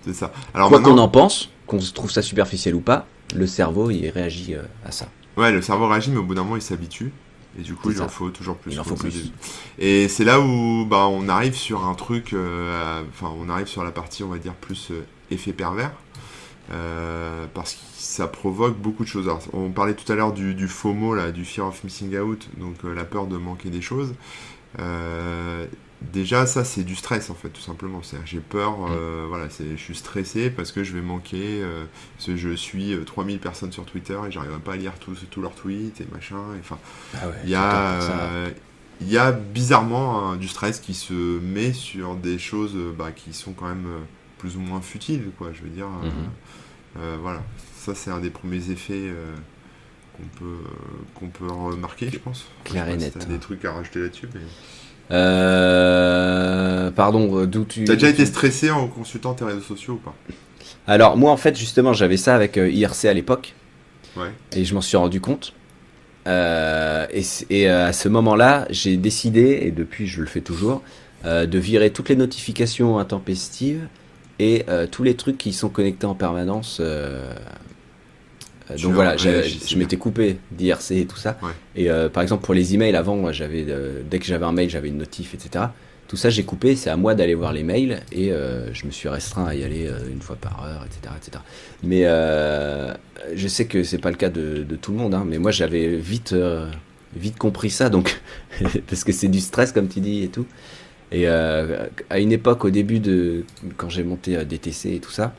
[0.05, 0.31] C'est ça.
[0.53, 4.53] Alors Quoi qu'on en pense, qu'on trouve ça superficiel ou pas, le cerveau il réagit
[4.55, 5.07] euh, à ça.
[5.37, 7.11] ouais, le cerveau réagit, mais au bout d'un moment, il s'habitue.
[7.57, 8.73] Et du coup, il en faut toujours plus.
[8.73, 9.31] Il en comme faut ça, plus.
[9.79, 13.47] j'ai- Et c'est là où bah, on arrive sur un truc, euh, à- enfin, on
[13.49, 15.91] arrive sur la partie, on va dire, plus euh, effet pervers.
[16.73, 19.25] Euh, parce que ça provoque beaucoup de choses.
[19.27, 22.49] Alors, on parlait tout à l'heure du, du FOMO, là, du Fear of Missing Out,
[22.57, 24.13] donc euh, la peur de manquer des choses.
[24.79, 25.65] Euh,
[26.13, 28.01] déjà, ça, c'est du stress, en fait, tout simplement.
[28.03, 31.63] C'est-à-dire, J'ai peur, euh, voilà, je suis stressé parce que je vais manquer,
[32.17, 35.17] parce que je suis euh, 3000 personnes sur Twitter et j'arriverai pas à lire tous
[35.31, 36.37] tous leurs tweets et machin.
[36.59, 36.77] Enfin,
[37.15, 37.99] Ah ouais, il y a,
[39.01, 43.33] il y a bizarrement hein, du stress qui se met sur des choses bah, qui
[43.33, 43.87] sont quand même
[44.37, 45.51] plus ou moins futiles, quoi.
[45.53, 46.29] Je veux dire, euh, Mhm.
[46.99, 47.41] euh, voilà.
[47.85, 49.33] Ça, c'est un des premiers effets euh,
[50.17, 50.63] qu'on peut,
[51.13, 52.45] qu'on peut remarquer, je pense.
[52.63, 53.27] Clair et net.
[53.27, 54.27] des trucs à rajouter là-dessus.
[54.33, 54.41] Mais...
[55.11, 59.97] Euh, pardon, euh, d'où tu T'as déjà été stressé en consultant tes réseaux sociaux ou
[59.97, 60.15] pas?
[60.87, 63.53] Alors moi en fait justement j'avais ça avec euh, IRC à l'époque.
[64.17, 64.31] Ouais.
[64.53, 65.53] et je m'en suis rendu compte.
[66.27, 67.05] Euh,
[67.49, 70.81] et euh, à ce moment-là, j'ai décidé, et depuis je le fais toujours,
[71.25, 73.87] euh, de virer toutes les notifications intempestives
[74.39, 76.81] et euh, tous les trucs qui sont connectés en permanence.
[78.71, 81.37] Euh, donc voilà, je m'étais coupé d'IRC et tout ça.
[81.41, 81.51] Ouais.
[81.75, 84.51] Et euh, par exemple pour les emails, avant, moi, j'avais euh, dès que j'avais un
[84.51, 85.65] mail, j'avais une notif, etc.
[86.07, 86.75] Tout ça, j'ai coupé.
[86.75, 89.63] C'est à moi d'aller voir les mails et euh, je me suis restreint à y
[89.63, 91.43] aller une fois par heure, etc., etc.
[91.83, 92.03] Mais
[93.35, 95.51] je sais que c'est pas le cas de, de tout le monde, hein, mais moi
[95.51, 96.35] j'avais vite,
[97.15, 98.21] vite compris ça, donc
[98.87, 100.45] parce que c'est du stress comme tu dis et tout.
[101.11, 103.43] Et à une époque, au début de
[103.77, 105.33] quand j'ai monté DTC et tout ça,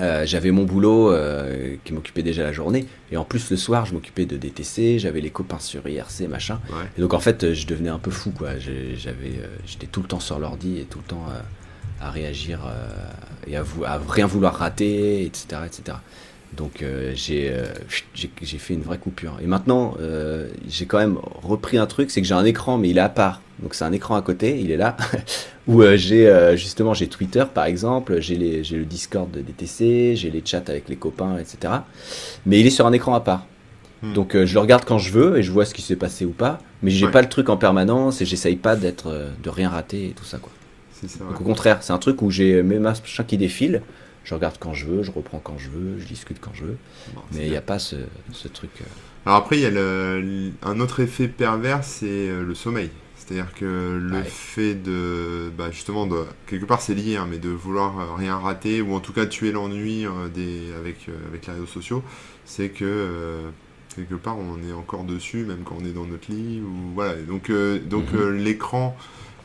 [0.00, 3.86] euh, j'avais mon boulot euh, qui m'occupait déjà la journée, et en plus le soir,
[3.86, 6.60] je m'occupais de DTC, j'avais les copains sur IRC, machin.
[6.70, 6.84] Ouais.
[6.96, 8.58] Et donc en fait, je devenais un peu fou, quoi.
[8.58, 11.40] J'avais, euh, j'étais tout le temps sur l'ordi et tout le temps euh,
[12.00, 12.88] à réagir euh,
[13.46, 15.98] et à, vou- à rien vouloir rater, etc., etc.
[16.56, 17.66] Donc euh, j'ai, euh,
[18.14, 19.38] j'ai, fait une vraie coupure.
[19.42, 22.88] Et maintenant, euh, j'ai quand même repris un truc, c'est que j'ai un écran, mais
[22.88, 23.42] il est à part.
[23.62, 24.96] Donc c'est un écran à côté, il est là,
[25.66, 30.62] où j'ai justement j'ai Twitter par exemple, j'ai, le Discord de DTC, j'ai les chats
[30.68, 31.74] avec les copains, etc.
[32.46, 33.46] Mais il est sur un écran à part.
[34.02, 34.12] Hmm.
[34.12, 36.30] Donc je le regarde quand je veux et je vois ce qui s'est passé ou
[36.30, 37.12] pas, mais j'ai Ouais.
[37.12, 40.38] pas le truc en permanence et j'essaye pas d'être de rien rater et tout ça
[40.38, 40.52] quoi.
[41.28, 43.82] Donc au contraire, c'est un truc où j'ai mes machins qui défilent,
[44.28, 46.76] je regarde quand je veux, je reprends quand je veux, je discute quand je veux,
[47.14, 47.96] Bon, mais il n'y a pas ce,
[48.32, 48.70] ce truc.
[48.82, 48.84] euh,
[49.24, 52.90] Alors après, il y a le- un autre effet pervers, c'est euh, le sommeil.
[53.16, 54.24] C'est-à-dire que le Ouais.
[54.24, 58.36] fait de, bah justement, de, quelque part c'est lié, hein, mais de vouloir euh, rien
[58.38, 62.02] rater, ou en tout cas tuer l'ennui des, avec, avec les réseaux sociaux,
[62.44, 63.48] c'est que euh,
[63.96, 67.18] quelque part on est encore dessus, même quand on est dans notre lit, ou voilà.
[67.18, 68.18] Et Donc, euh, donc Mhm.
[68.20, 68.96] euh, l'écran,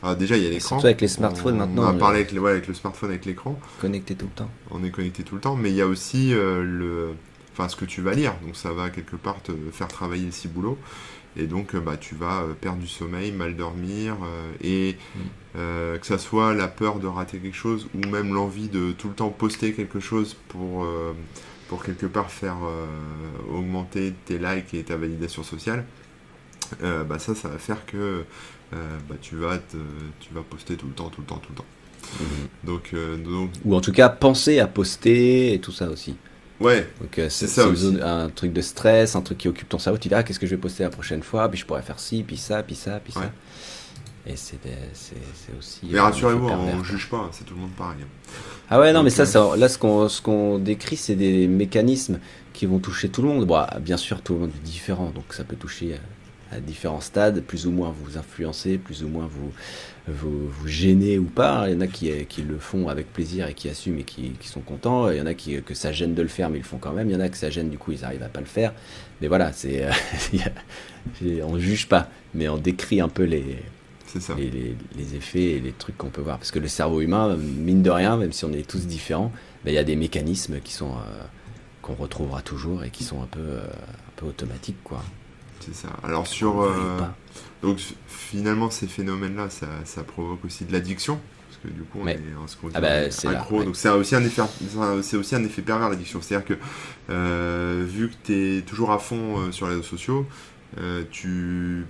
[0.04, 0.76] alors déjà il y a l'écran.
[0.76, 2.74] Surtout avec les smartphones On- maintenant, On a le- parlé avec, le- ouais, avec le
[2.74, 4.50] smartphone, avec l'écran connecté tout le temps.
[4.70, 7.10] on est connecté tout le temps, mais il y a aussi euh, le,
[7.52, 10.32] enfin ce que tu vas lire, donc ça va quelque part te faire travailler le
[10.32, 10.78] ciboulot,
[11.36, 15.18] et donc euh, bah tu vas euh, perdre du sommeil, mal dormir, euh, et Mm.
[15.56, 19.08] euh, que ça soit la peur de rater quelque chose ou même l'envie de tout
[19.08, 21.12] le temps poster quelque chose pour euh,
[21.68, 22.86] pour quelque part faire euh,
[23.56, 25.84] augmenter tes likes et ta validation sociale,
[26.82, 28.24] euh, bah ça ça va faire que
[28.74, 29.76] euh, bah, tu vas te,
[30.20, 31.64] tu vas poster tout le temps, tout le temps, tout le temps.
[32.64, 36.16] Donc, euh, donc Ou en tout cas penser à poster et tout ça aussi.
[36.60, 37.98] ouais, Donc euh, c'est ça aussi.
[38.02, 39.98] un truc de stress, un truc qui occupe ton cerveau.
[39.98, 41.98] Tu dis ah qu'est-ce que je vais poster la prochaine fois, puis je pourrais faire
[41.98, 43.22] ci, puis ça, puis ça, puis Ouais.
[43.22, 43.32] ça.
[44.26, 44.58] Et c'est
[45.58, 45.80] aussi.
[45.90, 46.82] Mais rassurez-vous, on quoi.
[46.82, 47.98] juge pas, c'est tout le monde pareil.
[48.70, 52.18] Ah ouais, non, mais ça, ça- là, ce qu'on ce qu'on décrit, c'est des mécanismes
[52.54, 53.46] qui vont toucher tout le monde.
[53.46, 55.96] Bon, bien sûr, tout le monde est différent, donc ça peut toucher
[56.54, 59.52] à différents stades, plus ou moins vous influencer, plus ou moins vous,
[60.08, 61.64] vous, vous gêner ou pas.
[61.68, 64.30] Il y en a qui, qui le font avec plaisir et qui assument et qui,
[64.40, 65.10] qui sont contents.
[65.10, 66.78] Il y en a qui, que ça gêne de le faire, mais ils le font
[66.78, 67.10] quand même.
[67.10, 68.72] Il y en a que ça gêne, du coup, ils arrivent à pas le faire.
[69.20, 69.86] Mais voilà, c'est,
[71.42, 73.58] on juge pas, mais on décrit un peu les,
[74.20, 74.34] ça.
[74.34, 76.38] Les, les, effets et les trucs qu'on peut voir.
[76.38, 79.32] Parce que le cerveau humain, mine de rien, même si on est tous différents,
[79.64, 81.24] ben, il y a des mécanismes qui sont euh,
[81.82, 85.02] qu'on retrouvera toujours et qui sont un peu, euh, un peu automatiques, quoi.
[85.64, 85.88] C'est ça.
[86.02, 86.98] Alors sur euh,
[87.62, 92.06] donc finalement ces phénomènes-là, ça, ça, provoque aussi de l'addiction parce que du coup on
[92.06, 93.64] est en ce qu'on ah bah, accro.
[93.64, 94.42] Donc c'est aussi un effet,
[95.02, 96.20] c'est aussi un effet pervers l'addiction.
[96.20, 100.26] C'est-à-dire que vu que tu es toujours à fond sur les réseaux sociaux,
[101.10, 101.86] tu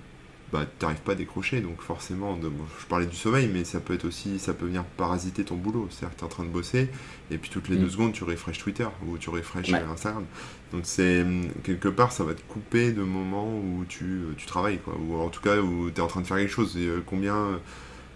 [0.51, 1.61] bah, t'arrives pas à décrocher.
[1.61, 5.43] Donc forcément, je parlais du sommeil, mais ça peut être aussi, ça peut venir parasiter
[5.43, 5.87] ton boulot.
[5.89, 6.89] C'est-à-dire que tu es en train de bosser,
[7.31, 7.91] et puis toutes les deux mm.
[7.91, 10.25] secondes, tu refreshes Twitter ou tu refreshes Instagram.
[10.71, 14.45] Donc c'est hum, quelque part, ça va te couper de moments où tu, euh, tu
[14.45, 14.95] travailles, quoi.
[14.97, 16.77] Ou en tout cas, où tu es en train de faire quelque chose.
[16.77, 17.59] Et euh, combien,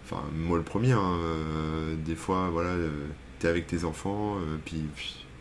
[0.04, 2.74] enfin, moi le premier, hein, euh, des fois, voilà,
[3.40, 4.82] tu es avec tes enfants, puis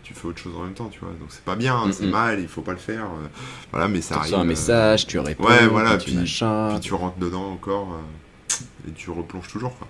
[0.10, 1.12] tu fais autre chose en même temps, tu vois.
[1.20, 3.03] Donc c'est pas bien, hein, c'est mal, il faut pas le faire.
[3.03, 3.28] Euh,
[3.72, 4.34] voilà, mais ça arrive.
[4.34, 8.91] un euh, message, tu réponds, ouais, voilà, puis, puis tu rentres dedans encore euh, et
[8.93, 9.78] tu replonges toujours.
[9.78, 9.88] Quoi.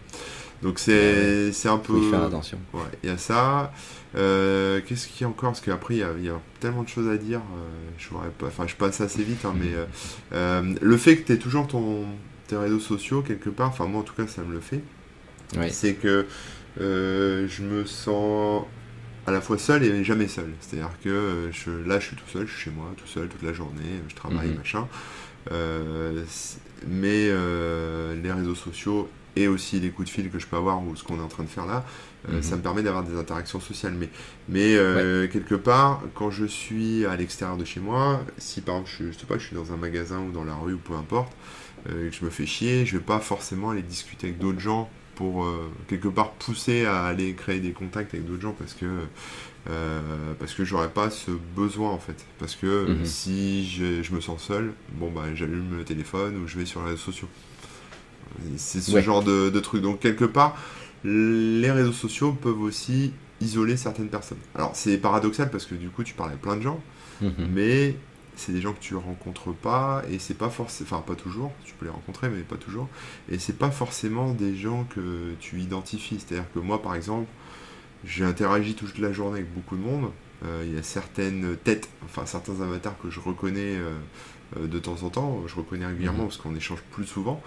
[0.62, 1.94] Donc c'est un peu.
[1.94, 2.58] Faut y faire attention.
[2.74, 3.72] Ouais, il y a ça.
[4.14, 5.52] Qu'est-ce qu'il y a encore?
[5.52, 7.40] Parce qu'après, il y, a, tellement de choses à dire.
[7.98, 9.72] je pas, enfin, je passe assez vite, hein, mais
[10.82, 12.04] le fait que tu aies toujours ton,
[12.48, 14.82] tes réseaux sociaux quelque part, enfin, moi en tout cas, ça me le fait.
[15.56, 15.70] Ouais.
[15.70, 16.28] C'est que
[16.78, 18.66] je me sens
[19.30, 20.52] à la fois seul et jamais seul.
[20.60, 23.28] C'est-à-dire que euh, je, là, je suis tout seul, je suis chez moi, tout seul
[23.28, 24.58] toute la journée, je travaille, mhm.
[24.58, 24.88] machin.
[25.52, 26.24] Euh,
[26.88, 30.84] mais euh, les réseaux sociaux et aussi les coups de fil que je peux avoir
[30.84, 31.86] ou ce qu'on est en train de faire là,
[32.28, 32.42] mhm.
[32.42, 33.94] ça me permet d'avoir des interactions sociales.
[33.94, 34.10] Mais,
[34.50, 34.76] mais
[35.30, 39.20] quelque part, quand je suis à l'extérieur de chez moi, si par exemple je, je,
[39.20, 41.32] sais pas, je suis dans un magasin ou dans la rue ou peu importe,
[41.88, 44.90] et que je me fais chier, je vais pas forcément aller discuter avec d'autres gens
[45.20, 48.86] pour euh, quelque part pousser à aller créer des contacts avec d'autres gens parce que
[49.70, 50.00] euh,
[50.40, 52.26] parce que j'aurais pas ce besoin en fait.
[52.40, 53.06] Parce que mhm.
[53.06, 56.92] si je, me sens seul bon bah j'allume le téléphone ou je vais sur les
[56.92, 57.28] réseaux sociaux.
[58.56, 59.82] C'est ce genre de, de truc.
[59.82, 60.56] Donc quelque part
[61.04, 63.12] les réseaux sociaux peuvent aussi
[63.42, 64.40] isoler certaines personnes.
[64.56, 66.80] Alors c'est paradoxal parce que du coup tu parles à plein de gens
[67.22, 67.34] mhm.
[67.54, 67.96] mais
[68.40, 71.74] c'est des gens que tu rencontres pas et c'est pas forcément enfin pas toujours tu
[71.74, 72.88] peux les rencontrer mais pas toujours
[73.30, 76.96] et c'est pas forcément des gens que tu identifies c'est à dire que moi par
[76.96, 77.28] exemple
[78.06, 80.12] j'ai interagi toute la journée avec beaucoup de monde
[80.46, 83.98] euh, il y a certaines têtes enfin certains avatars que je reconnais euh,
[84.58, 86.30] euh, de temps en temps je reconnais régulièrement mhm.
[86.30, 87.42] parce qu'on échange plus souvent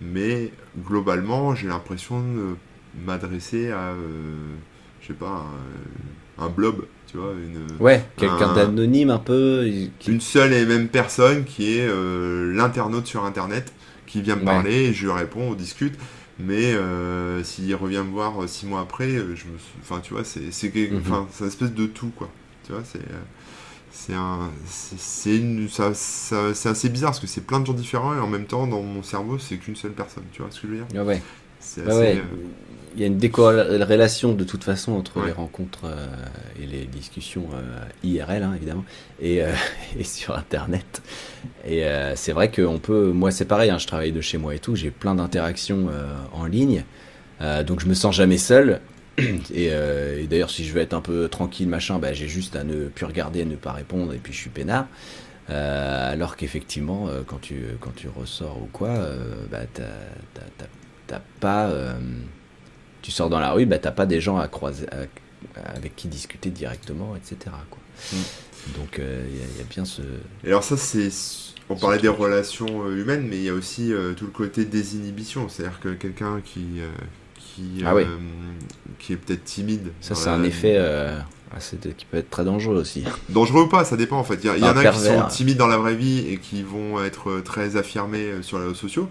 [0.00, 2.56] mais globalement j'ai l'impression de
[3.04, 3.94] m'adresser à
[5.02, 5.44] je sais pas
[6.38, 9.66] un blob tu vois, une, ouais, quelqu'un d'anonyme un peu.
[10.06, 13.72] Une seule et même personne qui est euh, l'internaute sur Internet
[14.06, 15.94] qui vient me parler et je lui réponds, on discute.
[16.38, 20.22] Mais euh, s'il revient me voir euh, six mois après, je me, enfin tu vois,
[20.22, 21.00] c'est c'est mhm.
[21.00, 22.28] enfin c'est une espèce de tout quoi.
[22.64, 23.00] Tu vois, c'est
[23.90, 28.14] c'est un c'est une ça, c'est assez bizarre parce que c'est plein de gens différents
[28.14, 30.24] et en même temps dans mon cerveau c'est qu'une seule personne.
[30.30, 31.06] Tu vois ce que je veux dire?
[31.06, 31.22] Ouais.
[31.60, 32.22] C'est assez
[32.98, 36.06] il y a une décorrélation de toute façon entre les rencontres euh,
[36.60, 38.84] et les discussions euh, IRL, hein, évidemment,
[39.20, 39.52] et, euh,
[39.98, 41.00] et, sur Internet.
[41.64, 41.84] Et
[42.16, 44.74] c'est vrai qu'on peut, moi c'est pareil, hein, je travaille de chez moi et tout,
[44.74, 45.88] j'ai plein d'interactions
[46.32, 46.84] en ligne,
[47.66, 48.80] donc je me sens jamais seul.
[49.54, 52.64] Et, et d'ailleurs, si je veux être un peu tranquille, machin, bah, j'ai juste à
[52.64, 54.86] ne plus regarder, à ne pas répondre, et puis je suis peinard.
[55.48, 58.94] alors qu'effectivement, quand tu quand tu ressors ou quoi,
[59.50, 59.84] bah t'as
[61.40, 61.72] pas
[63.02, 64.86] tu sors dans la rue, bah, t'as pas des gens à croiser,
[65.64, 67.54] avec qui discuter directement, etc.
[67.70, 67.80] Quoi.
[68.12, 68.16] Mm.
[68.76, 69.26] Donc il euh,
[69.58, 70.02] y, a bien ce.
[70.44, 71.08] Et alors ça, c'est.
[71.70, 74.64] On parlait des relations euh, humaines, mais il y a aussi euh, tout le côté
[74.64, 75.48] désinhibition.
[75.48, 76.80] C'est-à-dire que quelqu'un qui,
[77.34, 77.94] qui, ah
[78.98, 79.92] qui est peut-être timide.
[80.00, 80.78] Ça, c'est un effet
[81.96, 83.04] qui peut être très dangereux aussi.
[83.28, 84.40] Dangereux ou pas, ça dépend en fait.
[84.42, 87.40] Il y, en a qui sont timides dans la vraie vie et qui vont être
[87.40, 89.10] très affirmés sur les réseaux sociaux.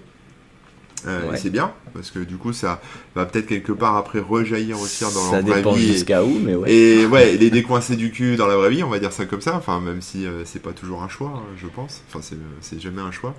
[1.08, 2.82] Euh, c'est bien, parce que du coup, ça
[3.16, 5.88] va peut-être quelque part après rejaillir aussi dans la vraie vie.
[5.88, 6.72] jusqu'à où, mais ouais.
[6.72, 9.42] Et ouais, les décoincer du cul dans la vraie vie, on va dire ça comme
[9.42, 9.56] ça.
[9.56, 12.02] Enfin, même si euh, c'est pas toujours un choix, hein, je pense.
[12.10, 12.20] Enfin,
[12.62, 13.36] c'est jamais un choix.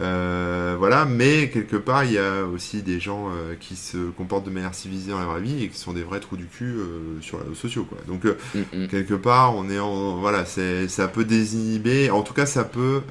[0.00, 3.28] Euh, voilà, mais quelque part, il y a aussi des gens
[3.60, 6.20] qui se comportent de manière civilisée dans la vraie vie et qui sont des vrais
[6.20, 6.76] trous du cul
[7.20, 7.98] sur les réseaux sociaux, quoi.
[8.08, 8.88] Donc, mm, mm.
[8.88, 10.16] quelque part, on est en.
[10.16, 12.10] Voilà, ça peut désinhiber.
[12.10, 13.02] En tout cas, ça peut,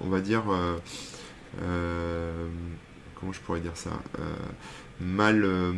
[0.00, 0.44] on va dire
[3.32, 4.22] je pourrais dire ça euh,
[5.00, 5.44] Mal.
[5.44, 5.72] Euh,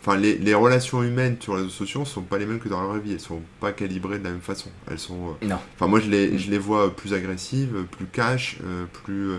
[0.00, 2.88] enfin, les, relations humaines sur les réseaux sociaux sont pas les mêmes que dans la
[2.88, 3.12] vraie vie.
[3.12, 4.70] Elles sont pas calibrées de la même façon.
[4.90, 5.36] Elles sont.
[5.42, 5.58] Euh, non.
[5.74, 8.58] Enfin, moi, je les, je les vois plus agressives, plus cash,
[9.04, 9.32] plus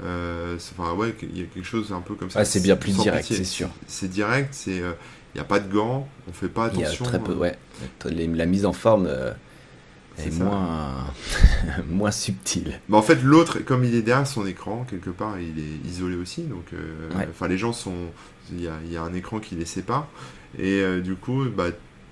[0.00, 2.40] enfin ouais, il y a quelque chose un peu comme ça.
[2.40, 3.68] Ah, c'est bien plus direct, c'est sûr.
[3.86, 4.76] C'est direct, c'est
[5.34, 7.04] il n'y a pas de gants, on fait pas attention.
[7.04, 7.56] Il y a très peu, ouais.
[8.06, 9.08] La mise en forme
[10.26, 11.06] est, moins,
[11.88, 12.80] moins subtil.
[12.88, 16.16] Mais en fait, l'autre, comme il est derrière son écran, quelque part, il est isolé
[16.16, 16.42] aussi.
[16.42, 16.66] Donc,
[17.30, 17.94] enfin, les gens sont.
[18.50, 20.08] Il y a, y a, un écran qui les sépare.
[20.58, 21.66] Et du coup, bah,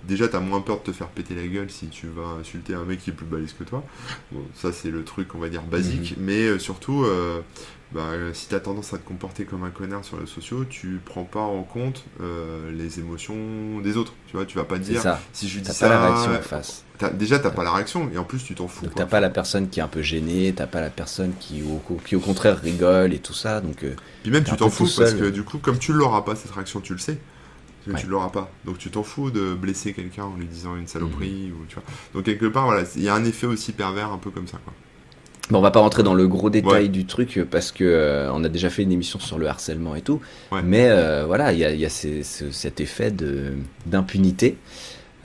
[0.06, 2.84] déjà t'as moins peur de te faire péter la gueule si tu vas insulter un
[2.84, 3.84] mec qui est plus balèze que toi.
[4.32, 6.24] Bon, ça c'est le truc on va dire basique, mhm.
[6.24, 7.40] mais euh, surtout euh,
[7.92, 11.24] bah, si t'as tendance à te comporter comme un connard sur les sociaux, tu prends
[11.24, 14.12] pas en compte euh, les émotions des autres.
[14.26, 15.88] Tu vois, tu vas pas dire si je dis ça.
[15.88, 16.84] Pas la réaction en face.
[17.14, 18.84] déjà t'as pas la réaction et en plus tu t'en fous.
[18.84, 21.62] Donc t'as pas la personne qui est un peu gênée, t'as pas la personne qui
[21.62, 23.60] au, qui au contraire rigole et tout ça.
[23.60, 23.84] Donc.
[24.22, 26.80] Puis même tu t'en fous parce que du coup comme tu l'auras pas cette réaction,
[26.80, 27.18] tu le sais
[27.86, 28.50] que tu l'auras pas.
[28.64, 31.60] Donc tu t'en fous de blesser quelqu'un en lui disant une saloperie mhm.
[31.60, 31.84] ou tu vois.
[32.14, 34.58] Donc quelque part voilà, il y a un effet aussi pervers un peu comme ça
[34.64, 34.72] quoi.
[35.50, 38.42] Bon, on va pas rentrer dans le gros détail du truc parce que euh, on
[38.44, 40.20] a déjà fait une émission sur le harcèlement et tout.
[40.64, 43.12] Mais euh, voilà, il y a, y a cet effet
[43.86, 44.56] d'impunité.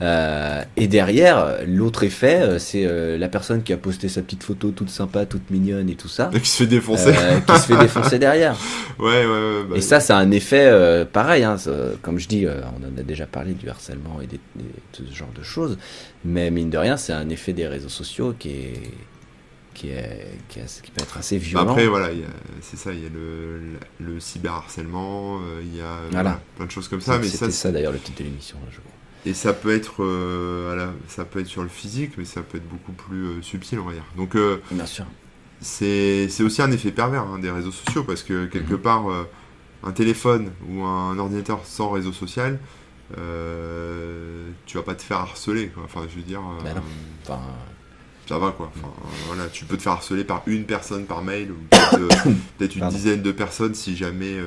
[0.02, 4.42] Euh, et derrière, l'autre effet, euh, c'est euh, la personne qui a posté sa petite
[4.42, 6.30] photo toute sympa, toute mignonne et tout ça.
[6.34, 7.12] Et qui se fait défoncer.
[7.46, 8.56] qui se fait défoncer derrière.
[8.98, 9.64] Ouais, ouais, ouais.
[9.68, 10.70] Bah et ça, c'est un effet
[11.12, 11.42] pareil.
[11.42, 11.56] Hein,
[12.02, 14.38] comme je dis, on en a déjà parlé du harcèlement et de
[14.92, 15.78] ce genre de choses.
[16.24, 18.80] Mais mine de rien, c'est un effet des réseaux sociaux qui est.
[19.74, 21.70] Qui, est, qui, peut être assez violent.
[21.70, 22.08] Après, voilà,
[22.60, 23.58] c'est ça, il y a le,
[24.00, 25.98] le, cyberharcèlement, il y a
[26.56, 27.22] plein de choses comme ça.
[27.22, 28.92] C'était ça, d'ailleurs le titre de l'émission, je crois.
[29.24, 32.68] Et ça peut être, euh, ça peut être sur le physique, mais ça peut être
[32.68, 34.04] beaucoup plus euh, subtil, on va dire.
[34.16, 35.06] Donc, euh, bien sûr.
[35.60, 38.80] C'est aussi un effet pervers hein, des réseaux sociaux parce que quelque mhm.
[38.80, 39.04] part,
[39.84, 42.58] un téléphone ou un ordinateur sans réseau social,
[43.14, 45.68] tu vas pas te faire harceler.
[45.68, 45.84] Quoi.
[45.84, 46.42] Enfin, je veux dire.
[46.64, 46.82] Ben
[47.22, 47.40] enfin...
[48.28, 48.70] Ça va quoi.
[48.76, 48.92] Enfin,
[49.26, 51.56] voilà, tu peux te faire harceler par une personne par mail ou
[52.58, 54.38] peut-être une dizaine de personnes si jamais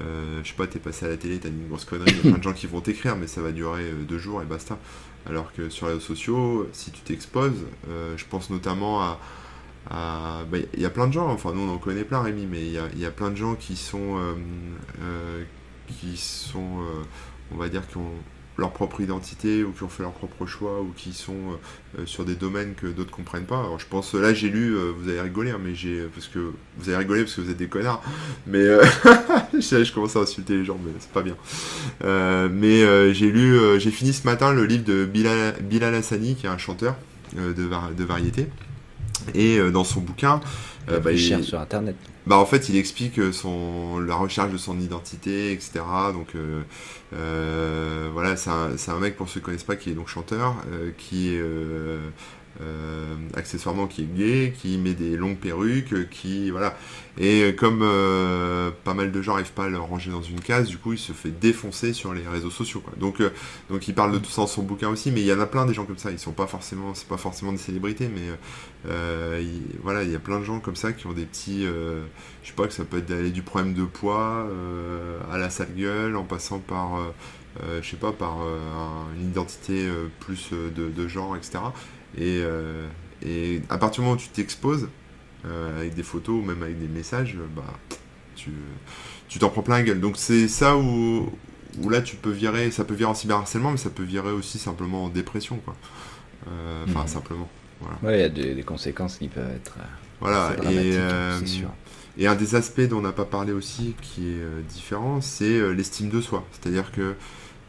[0.00, 2.16] euh, je sais pas, t'es passé à la télé, t'as dit une grosse connerie, il
[2.16, 4.42] y a plein de gens qui vont t'écrire, mais ça va durer euh, deux jours
[4.42, 4.78] et basta.
[5.26, 9.18] Alors que sur les réseaux sociaux, si tu t'exposes, euh, je pense notamment à.
[9.88, 12.60] Bah, il y a plein de gens, enfin nous on en connaît plein Rémi, mais
[12.60, 14.18] il y a, plein de gens qui sont.
[15.86, 16.82] qui sont.
[17.52, 18.12] on va dire, qui ont
[18.58, 22.06] leur propre identité ou qui ont fait leur propre choix ou qui sont euh, euh,
[22.06, 23.58] sur des domaines que d'autres comprennent pas.
[23.58, 26.52] Alors je pense là j'ai lu, euh, vous allez rigoler, hein, mais j'ai parce que
[26.78, 28.02] vous allez rigoler parce que vous êtes des connards,
[28.46, 28.64] mais
[29.52, 31.36] je, je, commence à insulter les gens, mais c'est pas bien.
[32.50, 36.50] mais j'ai lu, j'ai fini ce matin le livre de Bilal, Bilal Hassani qui est
[36.50, 36.96] un chanteur
[37.34, 38.48] de, de variété
[39.34, 40.40] et dans son bouquin,
[40.88, 41.96] bah, il cherche sur internet.
[42.26, 45.84] Bah en fait, il explique son la recherche de son identité, etc.
[46.12, 46.62] Donc euh,
[47.12, 50.90] euh, voilà, c'est un, mec pour ceux qui connaissent pas qui est donc chanteur, euh,
[50.98, 51.40] qui est
[52.62, 56.76] euh, accessoirement qui est gay, qui met des longues perruques, qui voilà.
[57.18, 60.68] Et comme euh, pas mal de gens n'arrivent pas à le ranger dans une case,
[60.68, 62.82] du coup il se fait défoncer sur les réseaux sociaux.
[62.86, 63.30] Euh,
[63.68, 65.46] donc il parle de tout ça dans son bouquin aussi, mais il y en a
[65.46, 66.10] plein des gens comme ça.
[66.10, 68.22] Ils sont pas forcément, c'est pas forcément des célébrités, mais
[69.82, 72.54] voilà, il y a plein de gens comme ça qui ont des petits, je sais
[72.54, 74.48] pas que ça peut être d'aller du problème de poids
[75.30, 77.00] à la sale gueule, en passant par
[77.82, 78.38] je sais pas, par
[79.16, 79.88] une identité
[80.20, 81.58] plus de, genre, etc.
[82.16, 82.86] Et, euh,
[83.24, 84.88] et à partir du moment où tu t'exposes,
[85.44, 87.62] euh, avec des photos ou même avec des messages, bah,
[88.34, 88.50] tu
[89.28, 90.00] tu t'en prends plein la gueule.
[90.00, 91.30] Donc c'est ça où,
[91.82, 94.58] où là tu peux virer, ça peut virer en cyberharcèlement, mais ça peut virer aussi
[94.58, 95.74] simplement en dépression, quoi.
[96.48, 97.08] Euh, enfin, mhm.
[97.08, 97.48] simplement.
[97.80, 97.96] Voilà.
[98.02, 99.76] Ouais, il y a des, conséquences qui peuvent être.
[100.20, 100.92] Voilà, et,
[101.46, 101.68] sûr.
[102.16, 106.08] et un des aspects dont on n'a pas parlé aussi qui est différent, c'est l'estime
[106.08, 106.46] de soi.
[106.52, 107.14] C'est-à-dire que,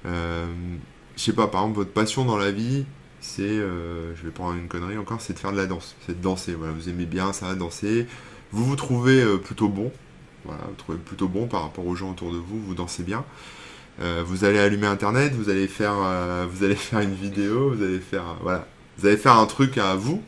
[0.05, 2.85] je sais pas, par exemple, votre passion dans la vie,
[3.27, 6.17] c'est, euh, je vais prendre une connerie encore, c'est de faire de la danse, c'est
[6.17, 6.53] de danser.
[6.53, 8.07] Voilà, vous aimez bien ça, danser.
[8.51, 9.91] Vous vous trouvez euh, plutôt bon,
[10.45, 13.25] voilà, vous trouvez plutôt bon par rapport aux gens autour de vous, vous dansez bien.
[14.01, 15.95] Euh, vous allez allumer Internet, vous allez faire,
[16.49, 18.65] vous allez faire une vidéo, vous allez faire, voilà,
[18.97, 20.21] vous allez faire un truc à vous.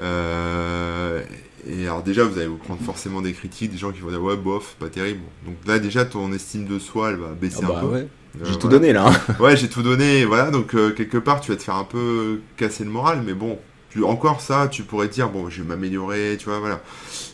[0.00, 4.22] et alors déjà, vous allez vous prendre forcément des critiques, des gens qui vont dire
[4.22, 5.22] ouais bof, pas terrible.
[5.44, 8.06] Donc là déjà, ton estime de soi, elle va baisser ah un bah peu.
[8.44, 9.08] J'ai tout donné là.
[9.08, 9.34] Hein.
[9.40, 12.40] ouais, j'ai tout donné, voilà, donc euh, quelque part tu vas te faire un peu
[12.56, 13.58] casser le moral, mais bon,
[13.92, 16.80] tu, encore ça, tu pourrais dire, bon, je vais m'améliorer, tu vois, voilà.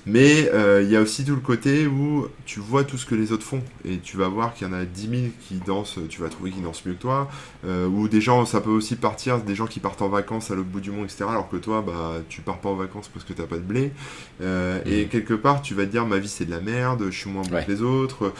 [0.06, 3.14] Mais euh, il y a aussi tout le côté où tu vois tout ce que
[3.14, 5.98] les autres font, et tu vas voir qu'il y en a 10 000 qui dansent,
[6.08, 7.30] tu vas trouver qu'ils dansent mieux que toi,
[7.64, 10.56] euh, ou des gens, ça peut aussi partir, des gens qui partent en vacances à
[10.56, 13.24] l'autre bout du monde, etc., alors que toi, bah, tu pars pas en vacances parce
[13.24, 13.92] que t'as pas de blé,
[14.40, 15.08] et mm.
[15.08, 17.42] quelque part, tu vas te dire, ma vie c'est de la merde, je suis moins
[17.42, 18.32] bon que les autres,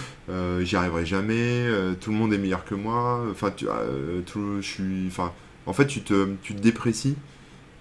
[0.61, 1.67] j'y arriverai jamais,
[2.01, 3.67] tout le monde est meilleur que moi, enfin, tu,
[4.27, 5.33] tout, je suis, enfin,
[5.67, 7.15] en fait, tu te, tu te déprécies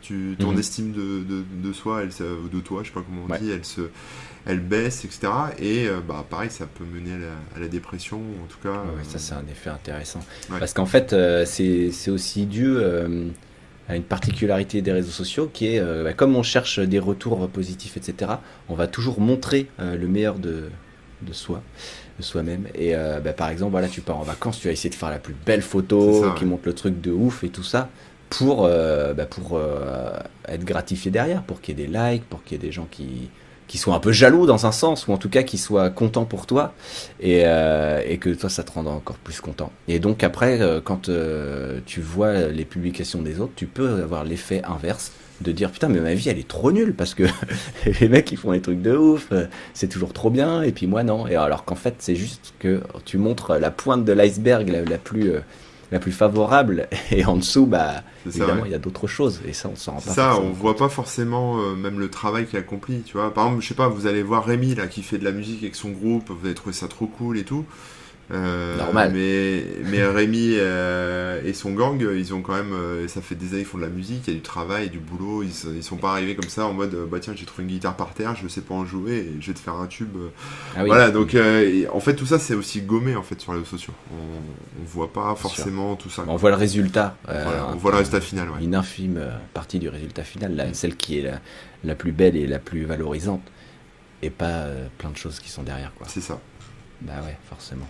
[0.02, 0.60] Tu, ton Mhm.
[0.60, 3.39] estime de, de, de soi, elle, de toi, je sais pas comment on Ouais.
[3.39, 3.82] dit, elle se,
[4.45, 5.28] elle baisse, etc.
[5.60, 8.70] Et euh, bah pareil, ça peut mener à la, à la dépression, en tout cas.
[8.70, 10.20] Ouais, euh, ça c'est un effet intéressant.
[10.50, 10.60] Ouais.
[10.60, 13.28] Parce qu'en fait, euh, c'est aussi dû euh,
[13.89, 17.98] à une particularité des réseaux sociaux qui est, bah, comme on cherche des retours positifs,
[17.98, 18.32] etc.,
[18.70, 20.66] on va toujours montrer le meilleur de,
[21.24, 21.62] de soi,
[22.20, 22.68] de soi-même.
[22.76, 22.93] Et
[23.24, 25.36] bah, par exemple, voilà, tu pars en vacances, tu vas essayer de faire la plus
[25.45, 27.89] belle photo ça, qui montre le truc de ouf et tout ça
[28.30, 30.11] pour, euh, bah, pour euh,
[30.47, 32.88] être gratifié derrière, pour qu'il y ait des likes, pour qu'il y ait des gens
[32.89, 33.30] qui
[33.67, 36.23] qui soient un peu jaloux dans un sens, ou en tout cas qui soient contents
[36.23, 36.73] pour toi,
[37.19, 39.73] et, euh, et que toi ça te rende encore plus content.
[39.89, 41.09] Et donc après, quand
[41.86, 45.11] tu vois les publications des autres, tu peux avoir l'effet inverse
[45.41, 47.23] de dire putain mais ma vie elle est trop nulle parce que
[47.99, 49.34] les mecs ils font des trucs de ouf,
[49.73, 51.28] c'est toujours trop bien et puis moi non.
[51.28, 55.34] Et alors qu'en fait c'est juste que tu montres la pointe de l'iceberg la, plus
[55.92, 58.70] la plus favorable et en dessous bah ça, évidemment ouais.
[58.70, 60.12] il y a d'autres choses et ça on s'en rend pas.
[60.12, 63.34] ça, forcément on voit pas forcément euh, même le travail qu'il accomplit, tu vois.
[63.34, 65.64] Par exemple, je sais pas, vous allez voir Rémi là qui fait de la musique
[65.64, 67.66] avec son groupe, vous allez trouver ça trop cool et tout.
[68.32, 69.11] Euh, Normal.
[69.13, 73.36] Mais, mais Rémi euh, et son gang, euh, ils ont quand même, euh, ça fait
[73.36, 75.75] des années qu'ils font de la musique, il y a du travail, du boulot, ils,
[75.75, 78.13] ils sont pas arrivés comme ça en mode, bah tiens, j'ai trouvé une guitare par
[78.13, 80.17] terre, je sais pas en jouer, et je vais te faire un tube.
[80.75, 80.88] Ah oui.
[80.88, 81.38] Voilà, donc
[81.91, 83.93] en fait tout ça c'est aussi gommé en fait sur les réseaux sociaux.
[84.11, 84.15] On,
[84.82, 86.25] on voit pas forcément tout ça.
[86.28, 87.15] On voit le résultat.
[87.25, 88.63] Voilà, on voit le résultat final, ouais.
[88.63, 89.21] Une infime
[89.53, 91.39] partie du résultat final, celle qui est la,
[91.84, 93.43] la plus belle et la plus valorisante,
[94.21, 94.65] et pas
[94.97, 95.93] plein de choses qui sont derrière.
[95.95, 96.07] Quoi.
[96.09, 96.39] C'est ça.
[97.01, 97.88] Bah ouais, forcément.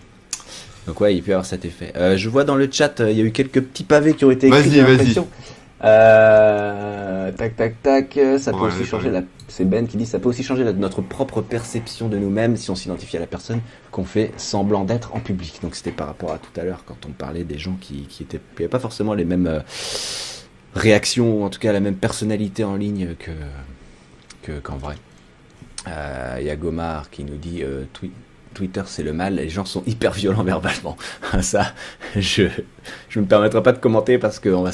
[0.88, 1.92] Donc ouais, il peut y avoir cet effet.
[1.96, 4.24] Euh, je vois dans le chat, euh, il y a eu quelques petits pavés qui
[4.24, 4.80] ont été écrits.
[4.80, 5.14] Vas-y, vas-y.
[5.84, 8.18] Euh, tac, tac, tac.
[8.38, 9.22] Ça peut Ouais, aussi changer la.
[9.48, 12.70] C'est Ben qui dit ça peut aussi changer la- notre propre perception de nous-mêmes si
[12.70, 13.60] on s'identifie à la personne
[13.92, 15.58] qu'on fait semblant d'être en public.
[15.62, 18.22] Donc c'était par rapport à tout à l'heure quand on parlait des gens qui qui
[18.24, 19.60] étaient qui avaient pas forcément les mêmes euh,
[20.74, 23.30] réactions ou en tout cas la même personnalité en ligne que
[24.42, 24.96] que qu'en vrai.
[25.86, 27.62] Il y a Gomar qui nous dit
[27.94, 28.10] Twi-
[28.54, 30.96] Twitter c'est le mal, les gens sont hyper violents verbalement.
[31.40, 31.72] Ça,
[32.16, 32.44] je
[33.08, 34.70] je me permettrai pas de commenter parce qu'on va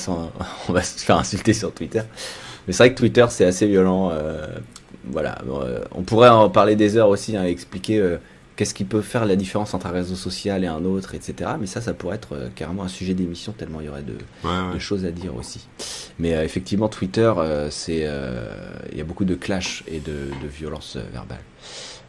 [0.69, 2.03] on va se faire insulter sur Twitter.
[2.67, 4.11] Mais c'est vrai que Twitter c'est assez violent.
[4.13, 4.47] euh,
[5.11, 8.17] voilà, euh, on pourrait en parler des heures aussi, hein, expliquer euh,
[8.57, 11.51] qu'est-ce qui peut faire la différence entre un réseau social et un autre, etc.
[11.61, 14.15] Mais ça, ça pourrait être euh, carrément un sujet d'émission tellement il y aurait de,
[14.45, 14.75] Ouais, ouais.
[14.75, 15.69] de choses à dire aussi.
[16.19, 17.31] Mais effectivement, Twitter,
[17.71, 18.09] c'est,
[18.93, 20.13] il y a beaucoup de clash et de,
[20.43, 21.41] de violence verbale.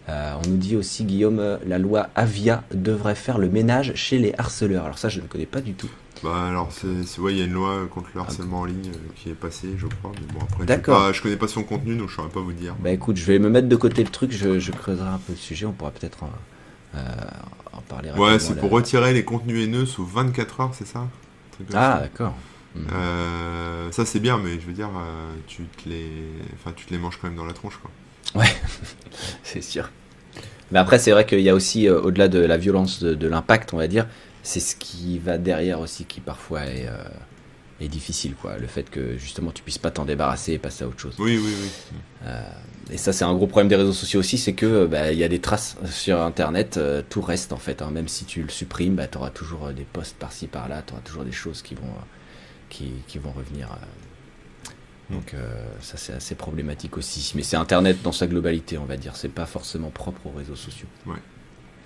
[0.08, 4.20] Euh, on nous dit aussi, Guillaume, euh, la loi Avia devrait faire le ménage chez
[4.20, 4.86] les harceleurs.
[4.86, 5.90] Alors ça, je ne connais pas du tout.
[6.24, 8.90] Bah alors, c'est, c'est- ouais, il y a une loi contre le harcèlement en ligne
[8.90, 10.12] euh, qui est passée, je crois.
[10.14, 11.12] Mais bon, après, D'accord.
[11.14, 12.76] je connais pas son contenu, donc je saurais pas vous dire.
[12.80, 15.34] Bah écoute, je vais me mettre de côté le truc, je, je creuserai un peu
[15.34, 16.30] le sujet, on pourra peut-être en,
[16.96, 17.00] euh,
[17.74, 18.12] en parler.
[18.18, 21.08] Ouais, c'est pour retirer les contenus haineux sous 24 heures, c'est ça?
[21.74, 22.34] Ah, d'accord.
[22.92, 24.90] Euh, ça c'est bien, mais je veux dire,
[25.48, 26.10] tu te les,
[26.54, 27.90] enfin, tu te les manges quand même dans la tronche, quoi.
[29.44, 29.90] C'est sûr.
[30.72, 33.28] Mais après, c'est vrai qu'il y a aussi, euh, au-delà de la violence de, de
[33.28, 34.08] l'impact, on va dire,
[34.44, 36.98] c'est ce qui va derrière aussi qui parfois est, euh,
[37.82, 38.58] est difficile, quoi.
[38.58, 41.16] Le fait que justement tu puisses pas t'en débarrasser et passer à autre chose.
[41.20, 42.30] Oui, oui, oui.
[42.92, 45.18] Et ça, c'est un gros problème des réseaux sociaux aussi, c'est que euh, bah, il
[45.18, 47.82] y a des traces sur Internet, euh, tout reste en fait.
[47.82, 47.90] hein.
[47.92, 50.94] Même si tu le supprimes, bah, tu auras toujours euh, des posts par-ci par-là, tu
[50.94, 52.04] auras toujours des choses qui vont, euh,
[52.70, 53.70] qui, qui vont revenir.
[55.10, 57.34] Donc euh, ça, c'est assez problématique aussi.
[57.36, 59.16] Mais c'est Internet dans sa globalité, on va dire.
[59.16, 60.88] C'est pas forcément propre aux réseaux sociaux.
[61.06, 61.18] Ouais.